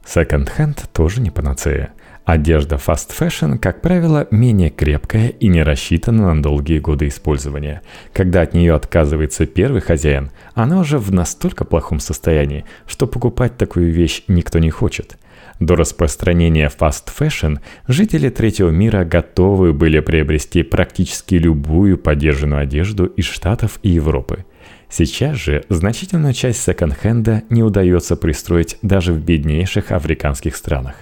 Секонд-хенд 0.05 0.87
тоже 0.93 1.19
не 1.19 1.31
панацея. 1.31 1.89
Одежда 2.23 2.75
fast 2.75 3.11
fashion, 3.17 3.57
как 3.57 3.81
правило, 3.81 4.27
менее 4.29 4.69
крепкая 4.69 5.29
и 5.29 5.47
не 5.47 5.63
рассчитана 5.63 6.33
на 6.33 6.41
долгие 6.41 6.79
годы 6.79 7.07
использования. 7.07 7.81
Когда 8.13 8.41
от 8.41 8.53
нее 8.53 8.75
отказывается 8.75 9.47
первый 9.47 9.81
хозяин, 9.81 10.31
она 10.53 10.79
уже 10.79 10.99
в 10.99 11.11
настолько 11.11 11.65
плохом 11.65 11.99
состоянии, 11.99 12.65
что 12.85 13.07
покупать 13.07 13.57
такую 13.57 13.91
вещь 13.91 14.23
никто 14.27 14.59
не 14.59 14.69
хочет– 14.69 15.17
до 15.59 15.75
распространения 15.75 16.69
fast 16.69 17.09
fashion 17.17 17.59
жители 17.87 18.29
третьего 18.29 18.69
мира 18.69 19.05
готовы 19.05 19.73
были 19.73 19.99
приобрести 19.99 20.63
практически 20.63 21.35
любую 21.35 21.97
подержанную 21.97 22.61
одежду 22.61 23.05
из 23.05 23.25
Штатов 23.25 23.79
и 23.81 23.89
Европы. 23.89 24.45
Сейчас 24.89 25.37
же 25.37 25.63
значительную 25.69 26.33
часть 26.33 26.61
секонд-хенда 26.63 27.43
не 27.49 27.63
удается 27.63 28.15
пристроить 28.15 28.77
даже 28.81 29.13
в 29.13 29.19
беднейших 29.19 29.91
африканских 29.91 30.55
странах. 30.55 30.95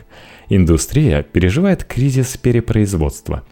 Индустрия 0.50 1.24
переживает 1.24 1.84
кризис 1.84 2.38
перепроизводства. 2.38 3.44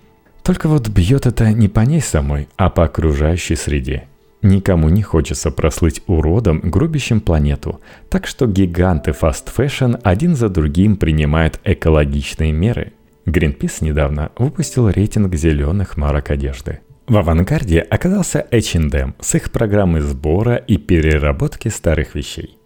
Только 0.44 0.68
вот 0.68 0.88
бьет 0.90 1.26
это 1.26 1.52
не 1.52 1.68
по 1.68 1.82
ней 1.82 2.02
самой, 2.02 2.48
а 2.58 2.70
по 2.70 2.84
окружающей 2.84 3.56
среде– 3.56 4.06
Никому 4.42 4.90
не 4.90 5.04
хочется 5.04 5.52
прослыть 5.52 6.02
уродом, 6.08 6.62
грубящим 6.62 7.22
планету, 7.22 7.80
так 8.10 8.26
что 8.26 8.48
гиганты 8.48 9.12
fashion 9.12 10.00
один 10.04 10.36
за 10.36 10.50
другим 10.50 10.98
принимают 10.98 11.60
экологичные 11.64 12.52
меры. 12.52 12.94
Greenpeace 13.26 13.84
недавно 13.84 14.32
выпустил 14.38 14.90
рейтинг 14.90 15.36
зеленых 15.36 15.96
марок 15.96 16.32
одежды. 16.32 16.80
В 17.08 17.18
авангарде 17.18 17.80
оказался 17.80 18.46
H&M 18.52 19.16
с 19.20 19.36
их 19.36 19.52
программой 19.52 20.02
сбора 20.02 20.56
и 20.56 20.78
переработки 20.78 21.68
старых 21.68 22.16
вещей. 22.16 22.58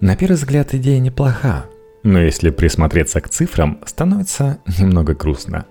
На 0.00 0.16
первый 0.16 0.36
взгляд 0.36 0.74
идея 0.74 1.00
неплоха, 1.00 1.66
но 2.02 2.20
если 2.20 2.50
присмотреться 2.50 3.20
к 3.20 3.30
цифрам, 3.30 3.80
становится 3.86 4.58
немного 4.78 5.14
грустно. 5.14 5.66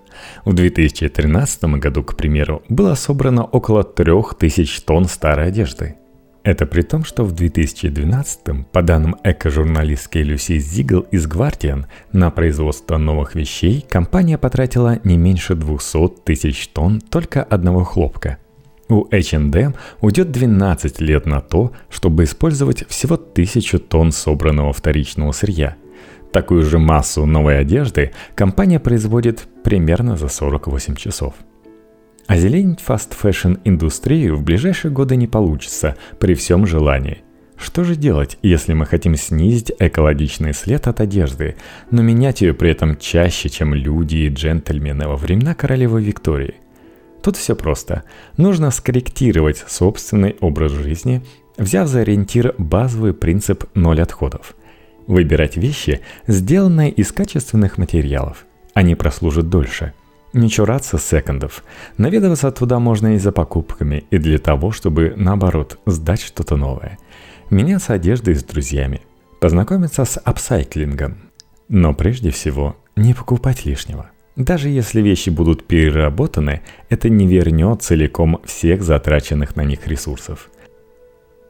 В 0.45 0.53
2013 0.53 1.63
году, 1.79 2.03
к 2.03 2.15
примеру, 2.15 2.63
было 2.69 2.95
собрано 2.95 3.43
около 3.43 3.83
3000 3.83 4.81
тонн 4.81 5.05
старой 5.05 5.47
одежды– 5.47 5.95
это 6.43 6.65
при 6.65 6.81
том, 6.81 7.05
что 7.05 7.23
в 7.23 7.31
2012 7.31 8.67
по 8.69 8.81
данным 8.81 9.15
эко-журналистки 9.23 10.17
Люси 10.17 10.59
Зигл 10.59 11.01
из 11.09 11.25
Guardian, 11.25 11.85
на 12.11 12.31
производство 12.31 12.97
новых 12.97 13.35
вещей 13.35 13.85
компания 13.89 14.37
потратила 14.37 14.99
не 15.05 15.15
меньше 15.15 15.55
200 15.55 16.23
тысяч 16.25 16.67
тонн 16.67 16.99
только 16.99 17.41
одного 17.43 17.85
хлопка. 17.85 18.39
У 18.93 19.07
H&M 19.09 19.73
уйдет 20.01 20.29
12 20.29 21.01
лет 21.01 21.25
на 21.25 21.41
то, 21.41 21.71
чтобы 21.89 22.25
использовать 22.25 22.87
всего 22.87 23.15
1000 23.15 23.79
тонн 23.79 24.11
собранного 24.11 24.71
вторичного 24.71 25.31
сырья. 25.31 25.77
Такую 26.31 26.63
же 26.63 26.77
массу 26.77 27.25
новой 27.25 27.57
одежды 27.57 28.11
компания 28.35 28.79
производит 28.79 29.47
примерно 29.63 30.15
за 30.15 30.27
48 30.27 30.95
часов– 30.95 31.33
Озеленить 32.27 32.79
fast 32.79 33.07
fashion 33.07 33.55
индустрию 33.65 34.37
в 34.37 34.43
ближайшие 34.43 34.91
годы 34.91 35.17
не 35.17 35.27
получится 35.27 35.97
при 36.19 36.35
всем 36.35 36.65
желании. 36.65 37.21
Что 37.57 37.83
же 37.83 37.97
делать, 37.97 38.37
если 38.41 38.73
мы 38.73 38.85
хотим 38.85 39.17
снизить 39.17 39.73
экологичный 39.77 40.53
след 40.53 40.87
от 40.87 41.01
одежды, 41.01 41.57
но 41.91 42.01
менять 42.01 42.41
ее 42.41 42.53
при 42.53 42.71
этом 42.71 42.97
чаще, 42.97 43.49
чем 43.49 43.73
люди 43.73 44.15
и 44.15 44.29
джентльмены 44.29 45.07
во 45.07 45.17
времена 45.17 45.53
королевы 45.53 46.01
Виктории? 46.01 46.62
Тут 47.23 47.37
все 47.37 47.55
просто. 47.55 48.03
Нужно 48.37 48.69
скорректировать 48.69 49.63
собственный 49.67 50.35
образ 50.41 50.73
жизни, 50.73 51.23
взяв 51.57 51.87
за 51.87 52.01
ориентир 52.01 52.53
базовый 52.57 53.13
принцип 53.13 53.65
«ноль 53.73 54.01
отходов». 54.01 54.55
Выбирать 55.07 55.57
вещи, 55.57 56.01
сделанные 56.27 56.91
из 56.91 57.11
качественных 57.11 57.77
материалов. 57.77 58.45
Они 58.73 58.95
прослужат 58.95 59.49
дольше– 59.49 59.93
не 60.33 60.49
чураться 60.49 60.97
секондов. 60.97 61.63
Наведываться 61.97 62.51
туда 62.51 62.79
можно 62.79 63.15
и 63.15 63.19
за 63.19 63.31
покупками, 63.31 64.03
и 64.09 64.17
для 64.17 64.39
того, 64.39 64.71
чтобы, 64.71 65.13
наоборот, 65.15 65.79
сдать 65.85 66.21
что-то 66.21 66.57
новое. 66.57 66.97
Меняться 67.51 67.93
одеждой 67.93 68.35
с 68.35 68.43
друзьями. 68.43 69.01
Познакомиться 69.39 70.05
с 70.05 70.17
апсайклингом. 70.17 71.17
Но 71.69 71.93
прежде 71.93 72.31
всего, 72.31 72.75
не 72.95 73.13
покупать 73.13 73.65
лишнего. 73.65 74.09
Даже 74.35 74.69
если 74.69 75.01
вещи 75.01 75.29
будут 75.29 75.67
переработаны, 75.67 76.61
это 76.89 77.09
не 77.09 77.27
вернет 77.27 77.83
целиком 77.83 78.41
всех 78.45 78.81
затраченных 78.81 79.55
на 79.55 79.63
них 79.63 79.87
ресурсов. 79.87 80.49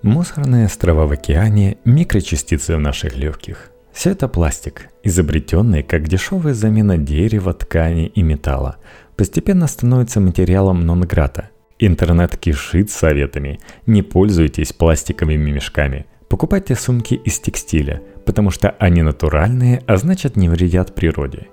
Мусорные 0.02 0.66
острова 0.66 1.06
в 1.06 1.12
океане– 1.14 1.78
микрочастицы 1.86 2.76
в 2.76 2.80
наших 2.80 3.16
легких. 3.16 3.72
Все 3.94 4.10
это 4.10 4.28
пластик, 4.28 4.90
изобретенный 5.04 5.84
как 5.84 6.10
дешевая 6.10 6.54
замена 6.54 6.98
дерева, 6.98 7.54
ткани 7.54 8.08
и 8.08 8.22
металла, 8.22 8.78
постепенно 9.16 9.68
становится 9.68 10.20
материалом 10.20 10.86
нон-грата. 10.86 11.52
Интернет 11.80 12.36
кишит 12.36 12.90
советами. 12.90 13.60
Не 13.86 14.02
пользуйтесь 14.02 14.74
пластиковыми 14.74 15.52
мешками. 15.52 16.06
Покупайте 16.28 16.76
сумки 16.76 17.14
из 17.14 17.40
текстиля, 17.40 18.02
потому 18.26 18.50
что 18.52 18.72
они 18.80 19.04
натуральные, 19.04 19.84
а 19.88 19.98
значит 19.98 20.36
не 20.36 20.50
вредят 20.50 20.96
природе. 20.96 21.48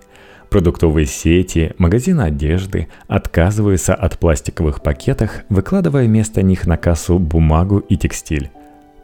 Продуктовые 0.51 1.07
сети, 1.07 1.75
магазины 1.79 2.23
одежды 2.23 2.89
отказываются 3.07 3.95
от 3.95 4.19
пластиковых 4.19 4.83
пакетов, 4.83 5.31
выкладывая 5.49 6.07
вместо 6.07 6.43
них 6.43 6.67
на 6.67 6.77
кассу 6.77 7.21
бумагу 7.21 7.79
и 7.79 7.97
текстиль. 7.97 8.51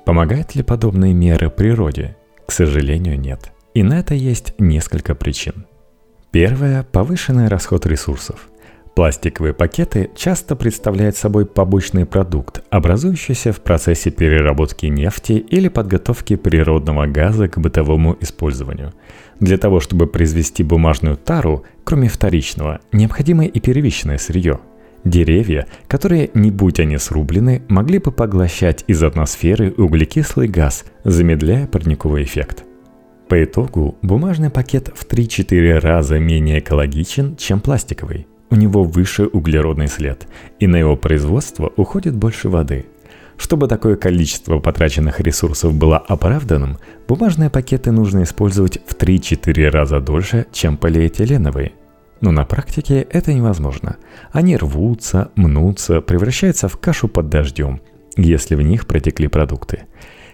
Помогают 0.04 0.56
ли 0.56 0.64
подобные 0.64 1.14
меры 1.14 1.48
природе? 1.48 2.16
К 2.46 2.50
сожалению, 2.50 3.18
нет. 3.18 3.52
И 3.74 3.84
на 3.84 4.00
это 4.00 4.14
есть 4.14 4.54
несколько 4.58 5.14
причин. 5.14 5.66
Первое– 6.32 6.82
повышенный 6.92 7.46
расход 7.46 7.86
ресурсов. 7.86 8.48
Пластиковые 8.96 9.52
пакеты 9.52 10.10
часто 10.16 10.56
представляют 10.56 11.16
собой 11.16 11.44
побочный 11.44 12.06
продукт, 12.06 12.64
образующийся 12.70 13.52
в 13.52 13.60
процессе 13.60 14.10
переработки 14.10 14.86
нефти 14.86 15.32
или 15.32 15.68
подготовки 15.68 16.34
природного 16.34 17.06
газа 17.06 17.46
к 17.46 17.58
бытовому 17.58 18.16
использованию. 18.20 18.94
Для 19.40 19.58
того, 19.58 19.80
чтобы 19.80 20.06
произвести 20.06 20.62
бумажную 20.62 21.16
тару, 21.16 21.64
кроме 21.84 22.08
вторичного, 22.08 22.80
необходимо 22.92 23.44
и 23.44 23.60
первичное 23.60 24.18
сырье– 24.18 24.60
Деревья, 25.06 25.68
которые, 25.86 26.30
не 26.34 26.50
будь 26.50 26.80
они 26.80 26.98
срублены, 26.98 27.62
могли 27.68 28.00
бы 28.00 28.10
поглощать 28.10 28.82
из 28.88 29.04
атмосферы 29.04 29.70
углекислый 29.70 30.48
газ, 30.48 30.84
замедляя 31.04 31.68
парниковый 31.68 32.24
эффект. 32.24 32.64
По 33.28 33.44
итогу 33.44 33.96
бумажный 34.02 34.50
пакет 34.50 34.90
в 34.96 35.06
3-4 35.06 35.78
раза 35.78 36.18
менее 36.18 36.58
экологичен, 36.58 37.36
чем 37.36 37.60
пластиковый. 37.60 38.26
У 38.50 38.56
него 38.56 38.82
выше 38.82 39.26
углеродный 39.26 39.86
след, 39.86 40.26
и 40.58 40.66
на 40.66 40.74
его 40.74 40.96
производство 40.96 41.72
уходит 41.76 42.16
больше 42.16 42.48
воды. 42.48 42.86
Чтобы 43.36 43.68
такое 43.68 43.96
количество 43.96 44.58
потраченных 44.58 45.20
ресурсов 45.20 45.74
было 45.74 45.98
оправданным, 45.98 46.78
бумажные 47.06 47.50
пакеты 47.50 47.92
нужно 47.92 48.22
использовать 48.22 48.78
в 48.86 48.94
3-4 48.94 49.68
раза 49.68 50.00
дольше, 50.00 50.46
чем 50.52 50.76
полиэтиленовые– 50.76 51.72
но 52.20 52.32
на 52.32 52.44
практике 52.44 53.06
это 53.10 53.32
невозможно. 53.32 53.96
Они 54.32 54.56
рвутся, 54.56 55.30
мнутся, 55.36 56.00
превращаются 56.00 56.68
в 56.68 56.78
кашу 56.78 57.08
под 57.08 57.28
дождем, 57.28 57.80
если 58.16 58.54
в 58.54 58.62
них 58.62 58.86
протекли 58.86 59.28
продукты. 59.28 59.82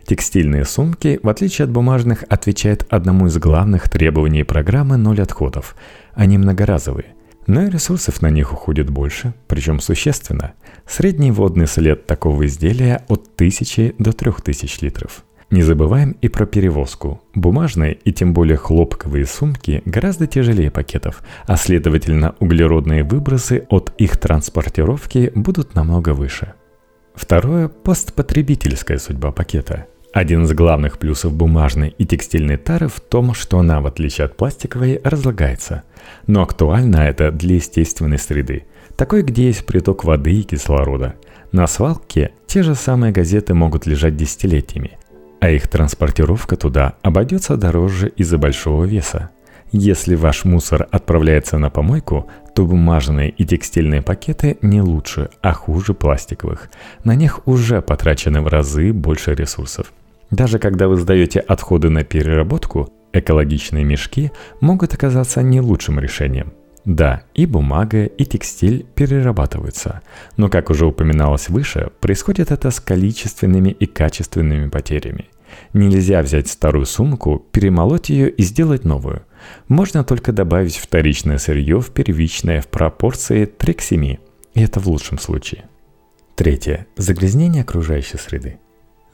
Текстильные 0.04 0.64
сумки, 0.64 1.20
в 1.22 1.28
отличие 1.28 1.64
от 1.64 1.70
бумажных, 1.70 2.24
отвечают 2.28 2.86
одному 2.90 3.26
из 3.26 3.38
главных 3.38 3.88
требований 3.88 4.42
программы 4.42 4.96
«Ноль 4.96 5.20
отходов». 5.20 5.76
Они 6.14 6.38
многоразовые. 6.38 7.14
Но 7.52 7.64
и 7.64 7.68
ресурсов 7.68 8.22
на 8.22 8.30
них 8.30 8.54
уходит 8.54 8.88
больше, 8.88 9.34
причем 9.46 9.78
существенно. 9.78 10.54
Средний 10.86 11.30
водный 11.30 11.66
след 11.66 12.06
такого 12.06 12.46
изделия 12.46 13.04
от 13.08 13.28
1000 13.34 13.96
до 13.98 14.12
3000 14.12 14.82
литров– 14.82 15.22
не 15.50 15.62
забываем 15.62 16.16
и 16.22 16.28
про 16.28 16.46
перевозку. 16.46 17.20
Бумажные 17.34 17.92
и 17.92 18.10
тем 18.10 18.32
более 18.32 18.56
хлопковые 18.56 19.26
сумки 19.26 19.82
гораздо 19.84 20.26
тяжелее 20.26 20.70
пакетов, 20.70 21.22
а 21.46 21.58
следовательно 21.58 22.34
углеродные 22.40 23.04
выбросы 23.04 23.66
от 23.68 23.92
их 23.98 24.16
транспортировки 24.16 25.30
будут 25.34 25.74
намного 25.74 26.14
выше. 26.14 26.54
Второе– 27.14 27.68
постпотребительская 27.84 28.96
судьба 28.96 29.30
пакета. 29.30 29.88
Один 30.12 30.44
из 30.44 30.52
главных 30.52 30.98
плюсов 30.98 31.32
бумажной 31.32 31.94
и 31.96 32.04
текстильной 32.04 32.58
тары 32.58 32.88
в 32.88 33.00
том, 33.00 33.32
что 33.32 33.58
она, 33.58 33.80
в 33.80 33.86
отличие 33.86 34.26
от 34.26 34.36
пластиковой, 34.36 35.00
разлагается. 35.02 35.84
Но 36.26 36.42
актуально 36.42 36.96
это 36.96 37.30
для 37.30 37.54
естественной 37.54 38.18
среды, 38.18 38.66
такой, 38.96 39.22
где 39.22 39.46
есть 39.46 39.64
приток 39.64 40.04
воды 40.04 40.32
и 40.32 40.42
кислорода. 40.42 41.14
На 41.50 41.66
свалке 41.66 42.32
те 42.46 42.62
же 42.62 42.74
самые 42.74 43.10
газеты 43.10 43.54
могут 43.54 43.86
лежать 43.86 44.14
десятилетиями, 44.14 44.98
а 45.40 45.48
их 45.48 45.66
транспортировка 45.66 46.56
туда 46.56 46.96
обойдется 47.00 47.56
дороже 47.56 48.08
из-за 48.08 48.36
большого 48.36 48.84
веса. 48.84 49.30
Если 49.70 50.14
ваш 50.14 50.44
мусор 50.44 50.86
отправляется 50.90 51.56
на 51.56 51.70
помойку, 51.70 52.28
то 52.54 52.66
бумажные 52.66 53.30
и 53.30 53.46
текстильные 53.46 54.02
пакеты 54.02 54.58
не 54.60 54.82
лучше, 54.82 55.30
а 55.40 55.54
хуже 55.54 55.94
пластиковых. 55.94 56.68
На 57.02 57.14
них 57.14 57.48
уже 57.48 57.80
потрачены 57.80 58.42
в 58.42 58.48
разы 58.48 58.92
больше 58.92 59.34
ресурсов. 59.34 59.90
Даже 60.32 60.58
когда 60.58 60.88
вы 60.88 60.96
сдаете 60.96 61.40
отходы 61.40 61.90
на 61.90 62.04
переработку, 62.04 62.88
экологичные 63.12 63.84
мешки 63.84 64.32
могут 64.60 64.94
оказаться 64.94 65.42
не 65.42 65.60
лучшим 65.60 66.00
решением. 66.00 66.54
Да, 66.86 67.22
и 67.34 67.44
бумага, 67.44 68.06
и 68.06 68.24
текстиль 68.24 68.84
перерабатываются, 68.94 70.00
но, 70.36 70.48
как 70.48 70.70
уже 70.70 70.86
упоминалось 70.86 71.48
выше, 71.48 71.90
происходит 72.00 72.50
это 72.50 72.70
с 72.70 72.80
количественными 72.80 73.68
и 73.70 73.86
качественными 73.86 74.68
потерями. 74.68 75.26
Нельзя 75.74 76.22
взять 76.22 76.48
старую 76.48 76.86
сумку, 76.86 77.44
перемолоть 77.52 78.08
ее 78.08 78.30
и 78.30 78.42
сделать 78.42 78.84
новую. 78.84 79.26
Можно 79.68 80.02
только 80.02 80.32
добавить 80.32 80.78
вторичное 80.78 81.36
сырье 81.36 81.78
в 81.78 81.90
первичное 81.90 82.62
в 82.62 82.68
пропорции 82.68 83.44
3 83.44 83.74
к 83.74 83.82
7. 83.82 84.04
И 84.04 84.18
это 84.54 84.80
в 84.80 84.86
лучшем 84.88 85.18
случае. 85.18 85.64
Третье. 86.36 86.86
Загрязнение 86.96 87.62
окружающей 87.62 88.16
среды. 88.16 88.58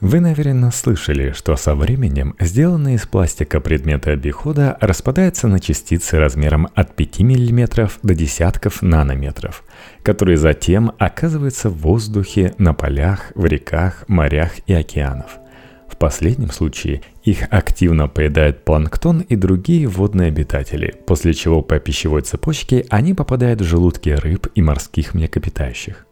Вы, 0.01 0.21
наверное, 0.21 0.71
слышали, 0.71 1.31
что 1.31 1.57
со 1.57 1.75
временем 1.75 2.35
сделанные 2.39 2.95
из 2.95 3.05
пластика 3.05 3.59
предметы 3.59 4.11
обихода 4.11 4.77
распадаются 4.79 5.47
на 5.47 5.59
частицы 5.59 6.17
размером 6.17 6.69
от 6.73 6.95
5 6.95 7.19
мм 7.19 7.89
до 8.01 8.15
десятков 8.15 8.81
нанометров, 8.81 9.63
которые 10.01 10.37
затем 10.37 10.93
оказываются 10.99 11.69
в 11.69 11.77
воздухе, 11.79 12.53
на 12.57 12.73
полях, 12.73 13.33
в 13.35 13.45
реках, 13.45 14.05
морях 14.07 14.51
и 14.67 14.73
океанах– 14.73 15.31
в 15.89 15.97
последнем 15.97 16.51
случае 16.51 17.01
Их 17.23 17.47
активно 17.49 18.07
поедают 18.07 18.63
планктон 18.63 19.21
и 19.21 19.35
другие 19.35 19.87
водные 19.87 20.29
обитатели, 20.29 20.95
после 21.05 21.33
чего 21.33 21.61
по 21.61 21.79
пищевой 21.79 22.21
цепочке 22.21 22.85
они 22.89 23.13
попадают 23.13 23.59
в 23.59 23.65
желудки 23.65 24.09
рыб 24.09 24.47
и 24.55 24.61
морских 24.61 25.13
млекопитающих. 25.13 26.05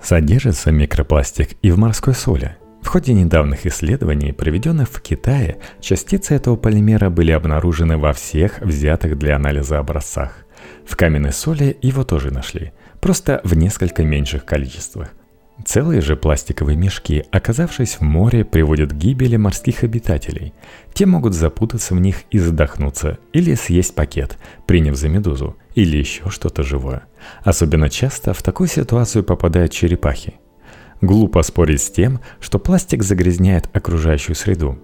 Содержится 0.00 0.70
микропластик 0.70 1.50
и 1.62 1.70
в 1.70 1.78
морской 1.78 2.14
соли. 2.14 2.56
В 2.84 2.88
ходе 2.88 3.14
недавних 3.14 3.66
исследований, 3.66 4.32
проведенных 4.32 4.90
в 4.90 5.00
Китае, 5.00 5.56
частицы 5.80 6.34
этого 6.34 6.56
полимера 6.56 7.08
были 7.08 7.32
обнаружены 7.32 7.96
во 7.96 8.12
всех 8.12 8.60
взятых 8.60 9.18
для 9.18 9.36
анализа 9.36 9.78
образцах. 9.78 10.44
В 10.86 10.94
каменной 10.94 11.32
соли 11.32 11.78
его 11.80 12.04
тоже 12.04 12.30
нашли, 12.30 12.72
просто 13.00 13.40
в 13.42 13.56
несколько 13.56 14.04
меньших 14.04 14.44
количествах. 14.44 15.08
Целые 15.64 16.02
же 16.02 16.14
пластиковые 16.14 16.76
мешки, 16.76 17.24
оказавшись 17.30 17.94
в 17.94 18.00
море, 18.02 18.44
приводят 18.44 18.92
к 18.92 18.96
гибели 18.96 19.36
морских 19.36 19.82
обитателей. 19.82 20.52
Те 20.92 21.06
могут 21.06 21.32
запутаться 21.32 21.94
в 21.94 22.00
них 22.00 22.24
и 22.30 22.38
задохнуться, 22.38 23.18
или 23.32 23.54
съесть 23.54 23.94
пакет, 23.94 24.36
приняв 24.66 24.94
за 24.96 25.08
медузу, 25.08 25.56
или 25.74 25.96
еще 25.96 26.28
что-то 26.28 26.62
живое. 26.62 27.04
Особенно 27.44 27.88
часто 27.88 28.34
в 28.34 28.42
такую 28.42 28.68
ситуацию 28.68 29.24
попадают 29.24 29.72
черепахи. 29.72 30.34
Глупо 31.00 31.42
спорить 31.42 31.82
с 31.82 31.90
тем, 31.90 32.20
что 32.40 32.58
пластик 32.58 33.02
загрязняет 33.02 33.68
окружающую 33.72 34.34
среду, 34.34 34.78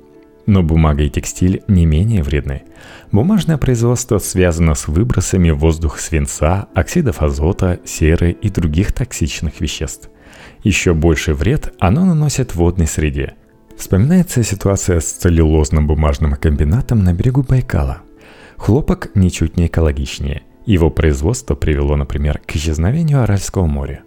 но 0.47 0.63
бумага 0.63 1.03
и 1.03 1.11
текстиль 1.11 1.63
не 1.69 1.87
менее 1.87 2.23
вредны. 2.23 2.63
Бумажное 3.13 3.57
производство 3.57 4.19
связано 4.19 4.75
с 4.75 4.89
выбросами 4.89 5.51
в 5.51 5.59
воздух 5.59 5.99
свинца, 5.99 6.67
оксидов 6.75 7.23
азота, 7.23 7.79
серы 7.85 8.33
и 8.33 8.49
других 8.49 8.93
токсичных 8.93 9.61
веществ. 9.61 10.11
Еще 10.63 10.95
больший 10.95 11.35
вред 11.35 11.73
оно 11.79 12.05
наносит 12.05 12.55
водной 12.55 12.87
среде. 12.87 13.35
Вспоминается 13.77 14.43
ситуация 14.43 15.01
с 15.01 15.13
целлюлозным 15.13 15.87
бумажным 15.87 16.33
комбинатом 16.35 17.03
на 17.03 17.15
берегу 17.15 17.43
Байкала. 17.43 18.03
Хлопок 18.57 19.11
ничуть 19.15 19.57
не 19.57 19.69
экологичнее. 19.69 20.43
Его 20.67 20.91
производство 20.91 21.55
привело, 21.55 21.97
например, 21.97 22.41
к 22.45 22.55
исчезновению 22.57 23.23
Аральского 23.23 23.67
моря. 23.67 24.03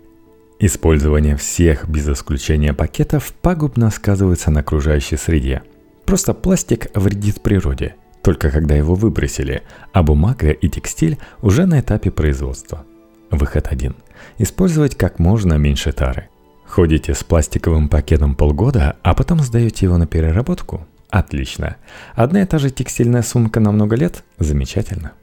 Использование 0.66 1.36
всех 1.36 1.90
без 1.90 2.08
исключения 2.08 2.74
пакетов 2.74 3.34
пагубно 3.42 3.90
сказывается 3.92 4.52
на 4.52 4.62
окружающей 4.62 5.18
среде– 5.18 5.62
Просто 6.06 6.34
пластик 6.34 6.88
вредит 6.96 7.42
природе, 7.42 7.96
только 8.22 8.52
когда 8.52 8.76
его 8.76 8.96
выбросили, 8.96 9.64
а 9.94 10.04
бумага 10.04 10.52
и 10.52 10.70
текстиль 10.70 11.18
уже 11.42 11.66
на 11.66 11.80
этапе 11.80 12.12
производства. 12.12 12.86
Выход 13.32 13.68
один. 13.70 13.96
Использовать 14.38 14.96
как 14.96 15.20
можно 15.20 15.56
меньше 15.56 15.92
тары. 15.92 16.28
Ходите 16.66 17.14
с 17.14 17.24
пластиковым 17.24 17.90
пакетом 17.90 18.36
полгода, 18.36 18.98
а 19.02 19.14
потом 19.14 19.40
сдаете 19.40 19.86
его 19.86 19.98
на 19.98 20.08
переработку? 20.08 20.86
Отлично. 21.10 21.78
Одна 22.16 22.42
и 22.42 22.46
та 22.46 22.58
же 22.58 22.70
текстильная 22.70 23.22
сумка 23.22 23.60
на 23.60 23.72
много 23.72 23.96
лет? 23.96 24.24
Замечательно. 24.40 25.14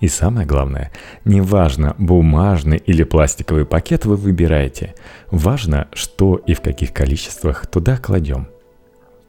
И 0.00 0.08
самое 0.08 0.46
главное, 0.46 0.92
неважно, 1.24 1.94
бумажный 1.98 2.76
или 2.76 3.02
пластиковый 3.02 3.64
пакет 3.64 4.04
вы 4.04 4.16
выбираете, 4.16 4.94
важно, 5.30 5.88
что 5.94 6.36
и 6.36 6.54
в 6.54 6.60
каких 6.60 6.92
количествах 6.92 7.66
туда 7.66 7.96
кладем– 7.96 8.48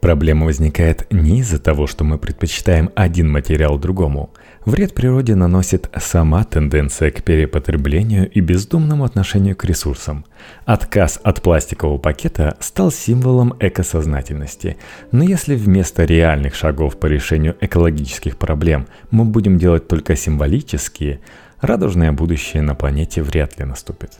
Проблема 0.00 0.46
возникает 0.46 1.12
не 1.12 1.40
из-за 1.40 1.58
того, 1.58 1.86
что 1.88 2.04
мы 2.04 2.18
предпочитаем 2.18 2.90
один 2.94 3.30
материал 3.30 3.78
другому. 3.78 4.30
Вред 4.68 4.92
природе 4.94 5.34
наносит 5.34 5.88
сама 5.96 6.44
тенденция 6.44 7.10
к 7.10 7.22
перепотреблению 7.22 8.30
и 8.30 8.40
бездумному 8.40 9.04
отношению 9.04 9.56
к 9.56 9.64
ресурсам. 9.64 10.26
Отказ 10.66 11.18
от 11.22 11.40
пластикового 11.40 11.96
пакета 11.96 12.54
стал 12.60 12.92
символом 12.92 13.54
экосознательности. 13.60 14.76
Но 15.10 15.24
если 15.24 15.54
вместо 15.54 16.04
реальных 16.04 16.54
шагов 16.54 16.98
по 16.98 17.06
решению 17.06 17.56
экологических 17.62 18.36
проблем 18.36 18.88
мы 19.10 19.24
будем 19.24 19.56
делать 19.56 19.88
только 19.88 20.16
символические, 20.16 21.20
радужное 21.62 22.12
будущее 22.12 22.60
на 22.60 22.74
планете 22.74 23.22
вряд 23.22 23.58
ли 23.58 23.64
наступит. 23.64 24.18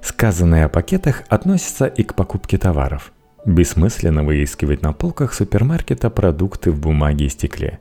Сказанное 0.00 0.64
о 0.64 0.68
пакетах 0.70 1.24
относится 1.28 1.84
и 1.84 2.02
к 2.02 2.14
покупке 2.14 2.56
товаров– 2.56 3.12
Бессмысленно 3.44 4.22
выискивать 4.22 4.82
на 4.82 4.92
полках 4.92 5.34
супермаркета 5.34 6.10
продукты 6.10 6.70
в 6.70 6.78
бумаге 6.78 7.26
и 7.26 7.28
стекле. 7.28 7.80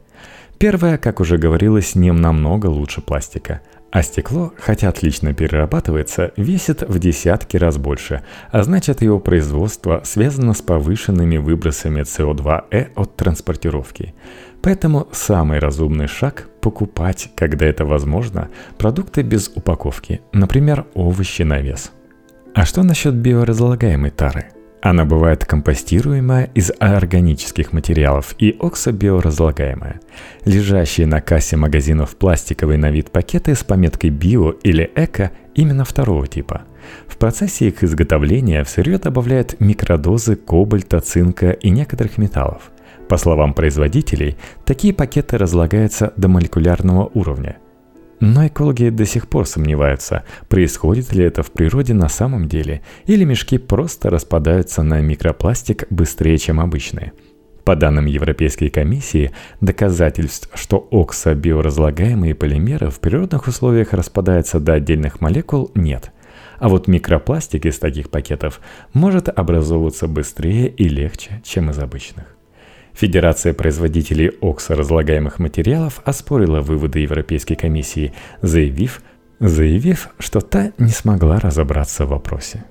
Первое, 0.61 0.99
как 0.99 1.19
уже 1.19 1.39
говорилось, 1.39 1.95
не 1.95 2.11
намного 2.11 2.67
лучше 2.67 3.01
пластика. 3.01 3.61
А 3.89 4.03
стекло, 4.03 4.53
хотя 4.59 4.89
отлично 4.89 5.33
перерабатывается, 5.33 6.33
весит 6.37 6.83
в 6.87 6.99
десятки 6.99 7.57
раз 7.57 7.79
больше, 7.79 8.21
а 8.51 8.61
значит 8.61 9.01
его 9.01 9.19
производство 9.19 10.03
связано 10.05 10.53
с 10.53 10.61
повышенными 10.61 11.37
выбросами 11.37 12.01
СО2э 12.01 12.89
от 12.95 13.15
транспортировки. 13.15 14.13
Поэтому 14.61 15.07
самый 15.11 15.57
разумный 15.57 16.05
шаг– 16.05 16.47
покупать, 16.61 17.31
когда 17.35 17.65
это 17.65 17.83
возможно, 17.83 18.49
продукты 18.77 19.23
без 19.23 19.47
упаковки, 19.47 20.21
например, 20.31 20.85
овощи 20.93 21.41
на 21.41 21.59
вес. 21.59 21.91
А 22.53 22.65
что 22.65 22.83
насчет 22.83 23.15
биоразлагаемой 23.15 24.11
тары– 24.11 24.45
она 24.81 25.05
бывает 25.05 25.45
компостируемая 25.45 26.49
из 26.55 26.71
органических 26.79 27.71
материалов 27.71 28.35
и 28.39 28.57
оксобиоразлагаемая. 28.59 30.01
Лежащие 30.45 31.05
на 31.05 31.21
кассе 31.21 31.55
магазинов 31.55 32.15
пластиковые 32.15 32.79
на 32.79 32.89
вид 32.89 33.11
пакеты 33.11 33.53
с 33.53 33.63
пометкой 33.63 34.09
«био» 34.09 34.51
или 34.63 34.91
«эко» 34.95 35.31
именно 35.53 35.85
второго 35.85 36.25
типа. 36.27 36.63
В 37.07 37.17
процессе 37.17 37.67
их 37.67 37.83
изготовления 37.83 38.63
в 38.63 38.69
сырье 38.69 38.97
добавляют 38.97 39.59
микродозы 39.59 40.35
кобальта, 40.35 40.99
цинка 40.99 41.51
и 41.51 41.69
некоторых 41.69 42.17
металлов. 42.17 42.71
По 43.07 43.17
словам 43.17 43.53
производителей, 43.53 44.37
такие 44.65 44.93
пакеты 44.93 45.37
разлагаются 45.37 46.11
до 46.17 46.27
молекулярного 46.27 47.11
уровня– 47.13 47.57
но 48.21 48.47
экологи 48.47 48.89
до 48.89 49.05
сих 49.05 49.27
пор 49.27 49.45
сомневаются, 49.45 50.23
происходит 50.47 51.13
ли 51.13 51.25
это 51.25 51.43
в 51.43 51.51
природе 51.51 51.93
на 51.93 52.07
самом 52.07 52.47
деле, 52.47 52.81
или 53.07 53.25
мешки 53.25 53.57
просто 53.57 54.09
распадаются 54.09 54.83
на 54.83 55.01
микропластик 55.01 55.85
быстрее, 55.89 56.37
чем 56.37 56.61
обычные. 56.61 57.13
По 57.65 57.75
данным 57.75 58.05
Европейской 58.05 58.69
комиссии, 58.69 59.31
доказательств, 59.59 60.49
что 60.53 60.87
оксо-биоразлагаемые 60.91 62.35
полимеры 62.35 62.89
в 62.89 62.99
природных 62.99 63.47
условиях 63.47 63.93
распадаются 63.93 64.59
до 64.59 64.73
отдельных 64.73 65.19
молекул, 65.19 65.71
нет. 65.75 66.11
А 66.59 66.69
вот 66.69 66.87
микропластик 66.87 67.65
из 67.65 67.79
таких 67.79 68.11
пакетов 68.11 68.61
может 68.93 69.29
образовываться 69.29 70.07
быстрее 70.07 70.67
и 70.69 70.87
легче, 70.87 71.41
чем 71.43 71.71
из 71.71 71.79
обычных. 71.79 72.25
Федерация 72.93 73.53
производителей 73.53 74.31
оксоразлагаемых 74.41 75.39
материалов 75.39 76.01
оспорила 76.05 76.61
выводы 76.61 76.99
Европейской 76.99 77.55
комиссии, 77.55 78.13
заявив, 78.41 79.01
заявив, 79.39 80.09
что 80.19 80.41
та 80.41 80.71
не 80.77 80.91
смогла 80.91 81.39
разобраться 81.39 82.05
в 82.05 82.09
вопросе. 82.09 82.63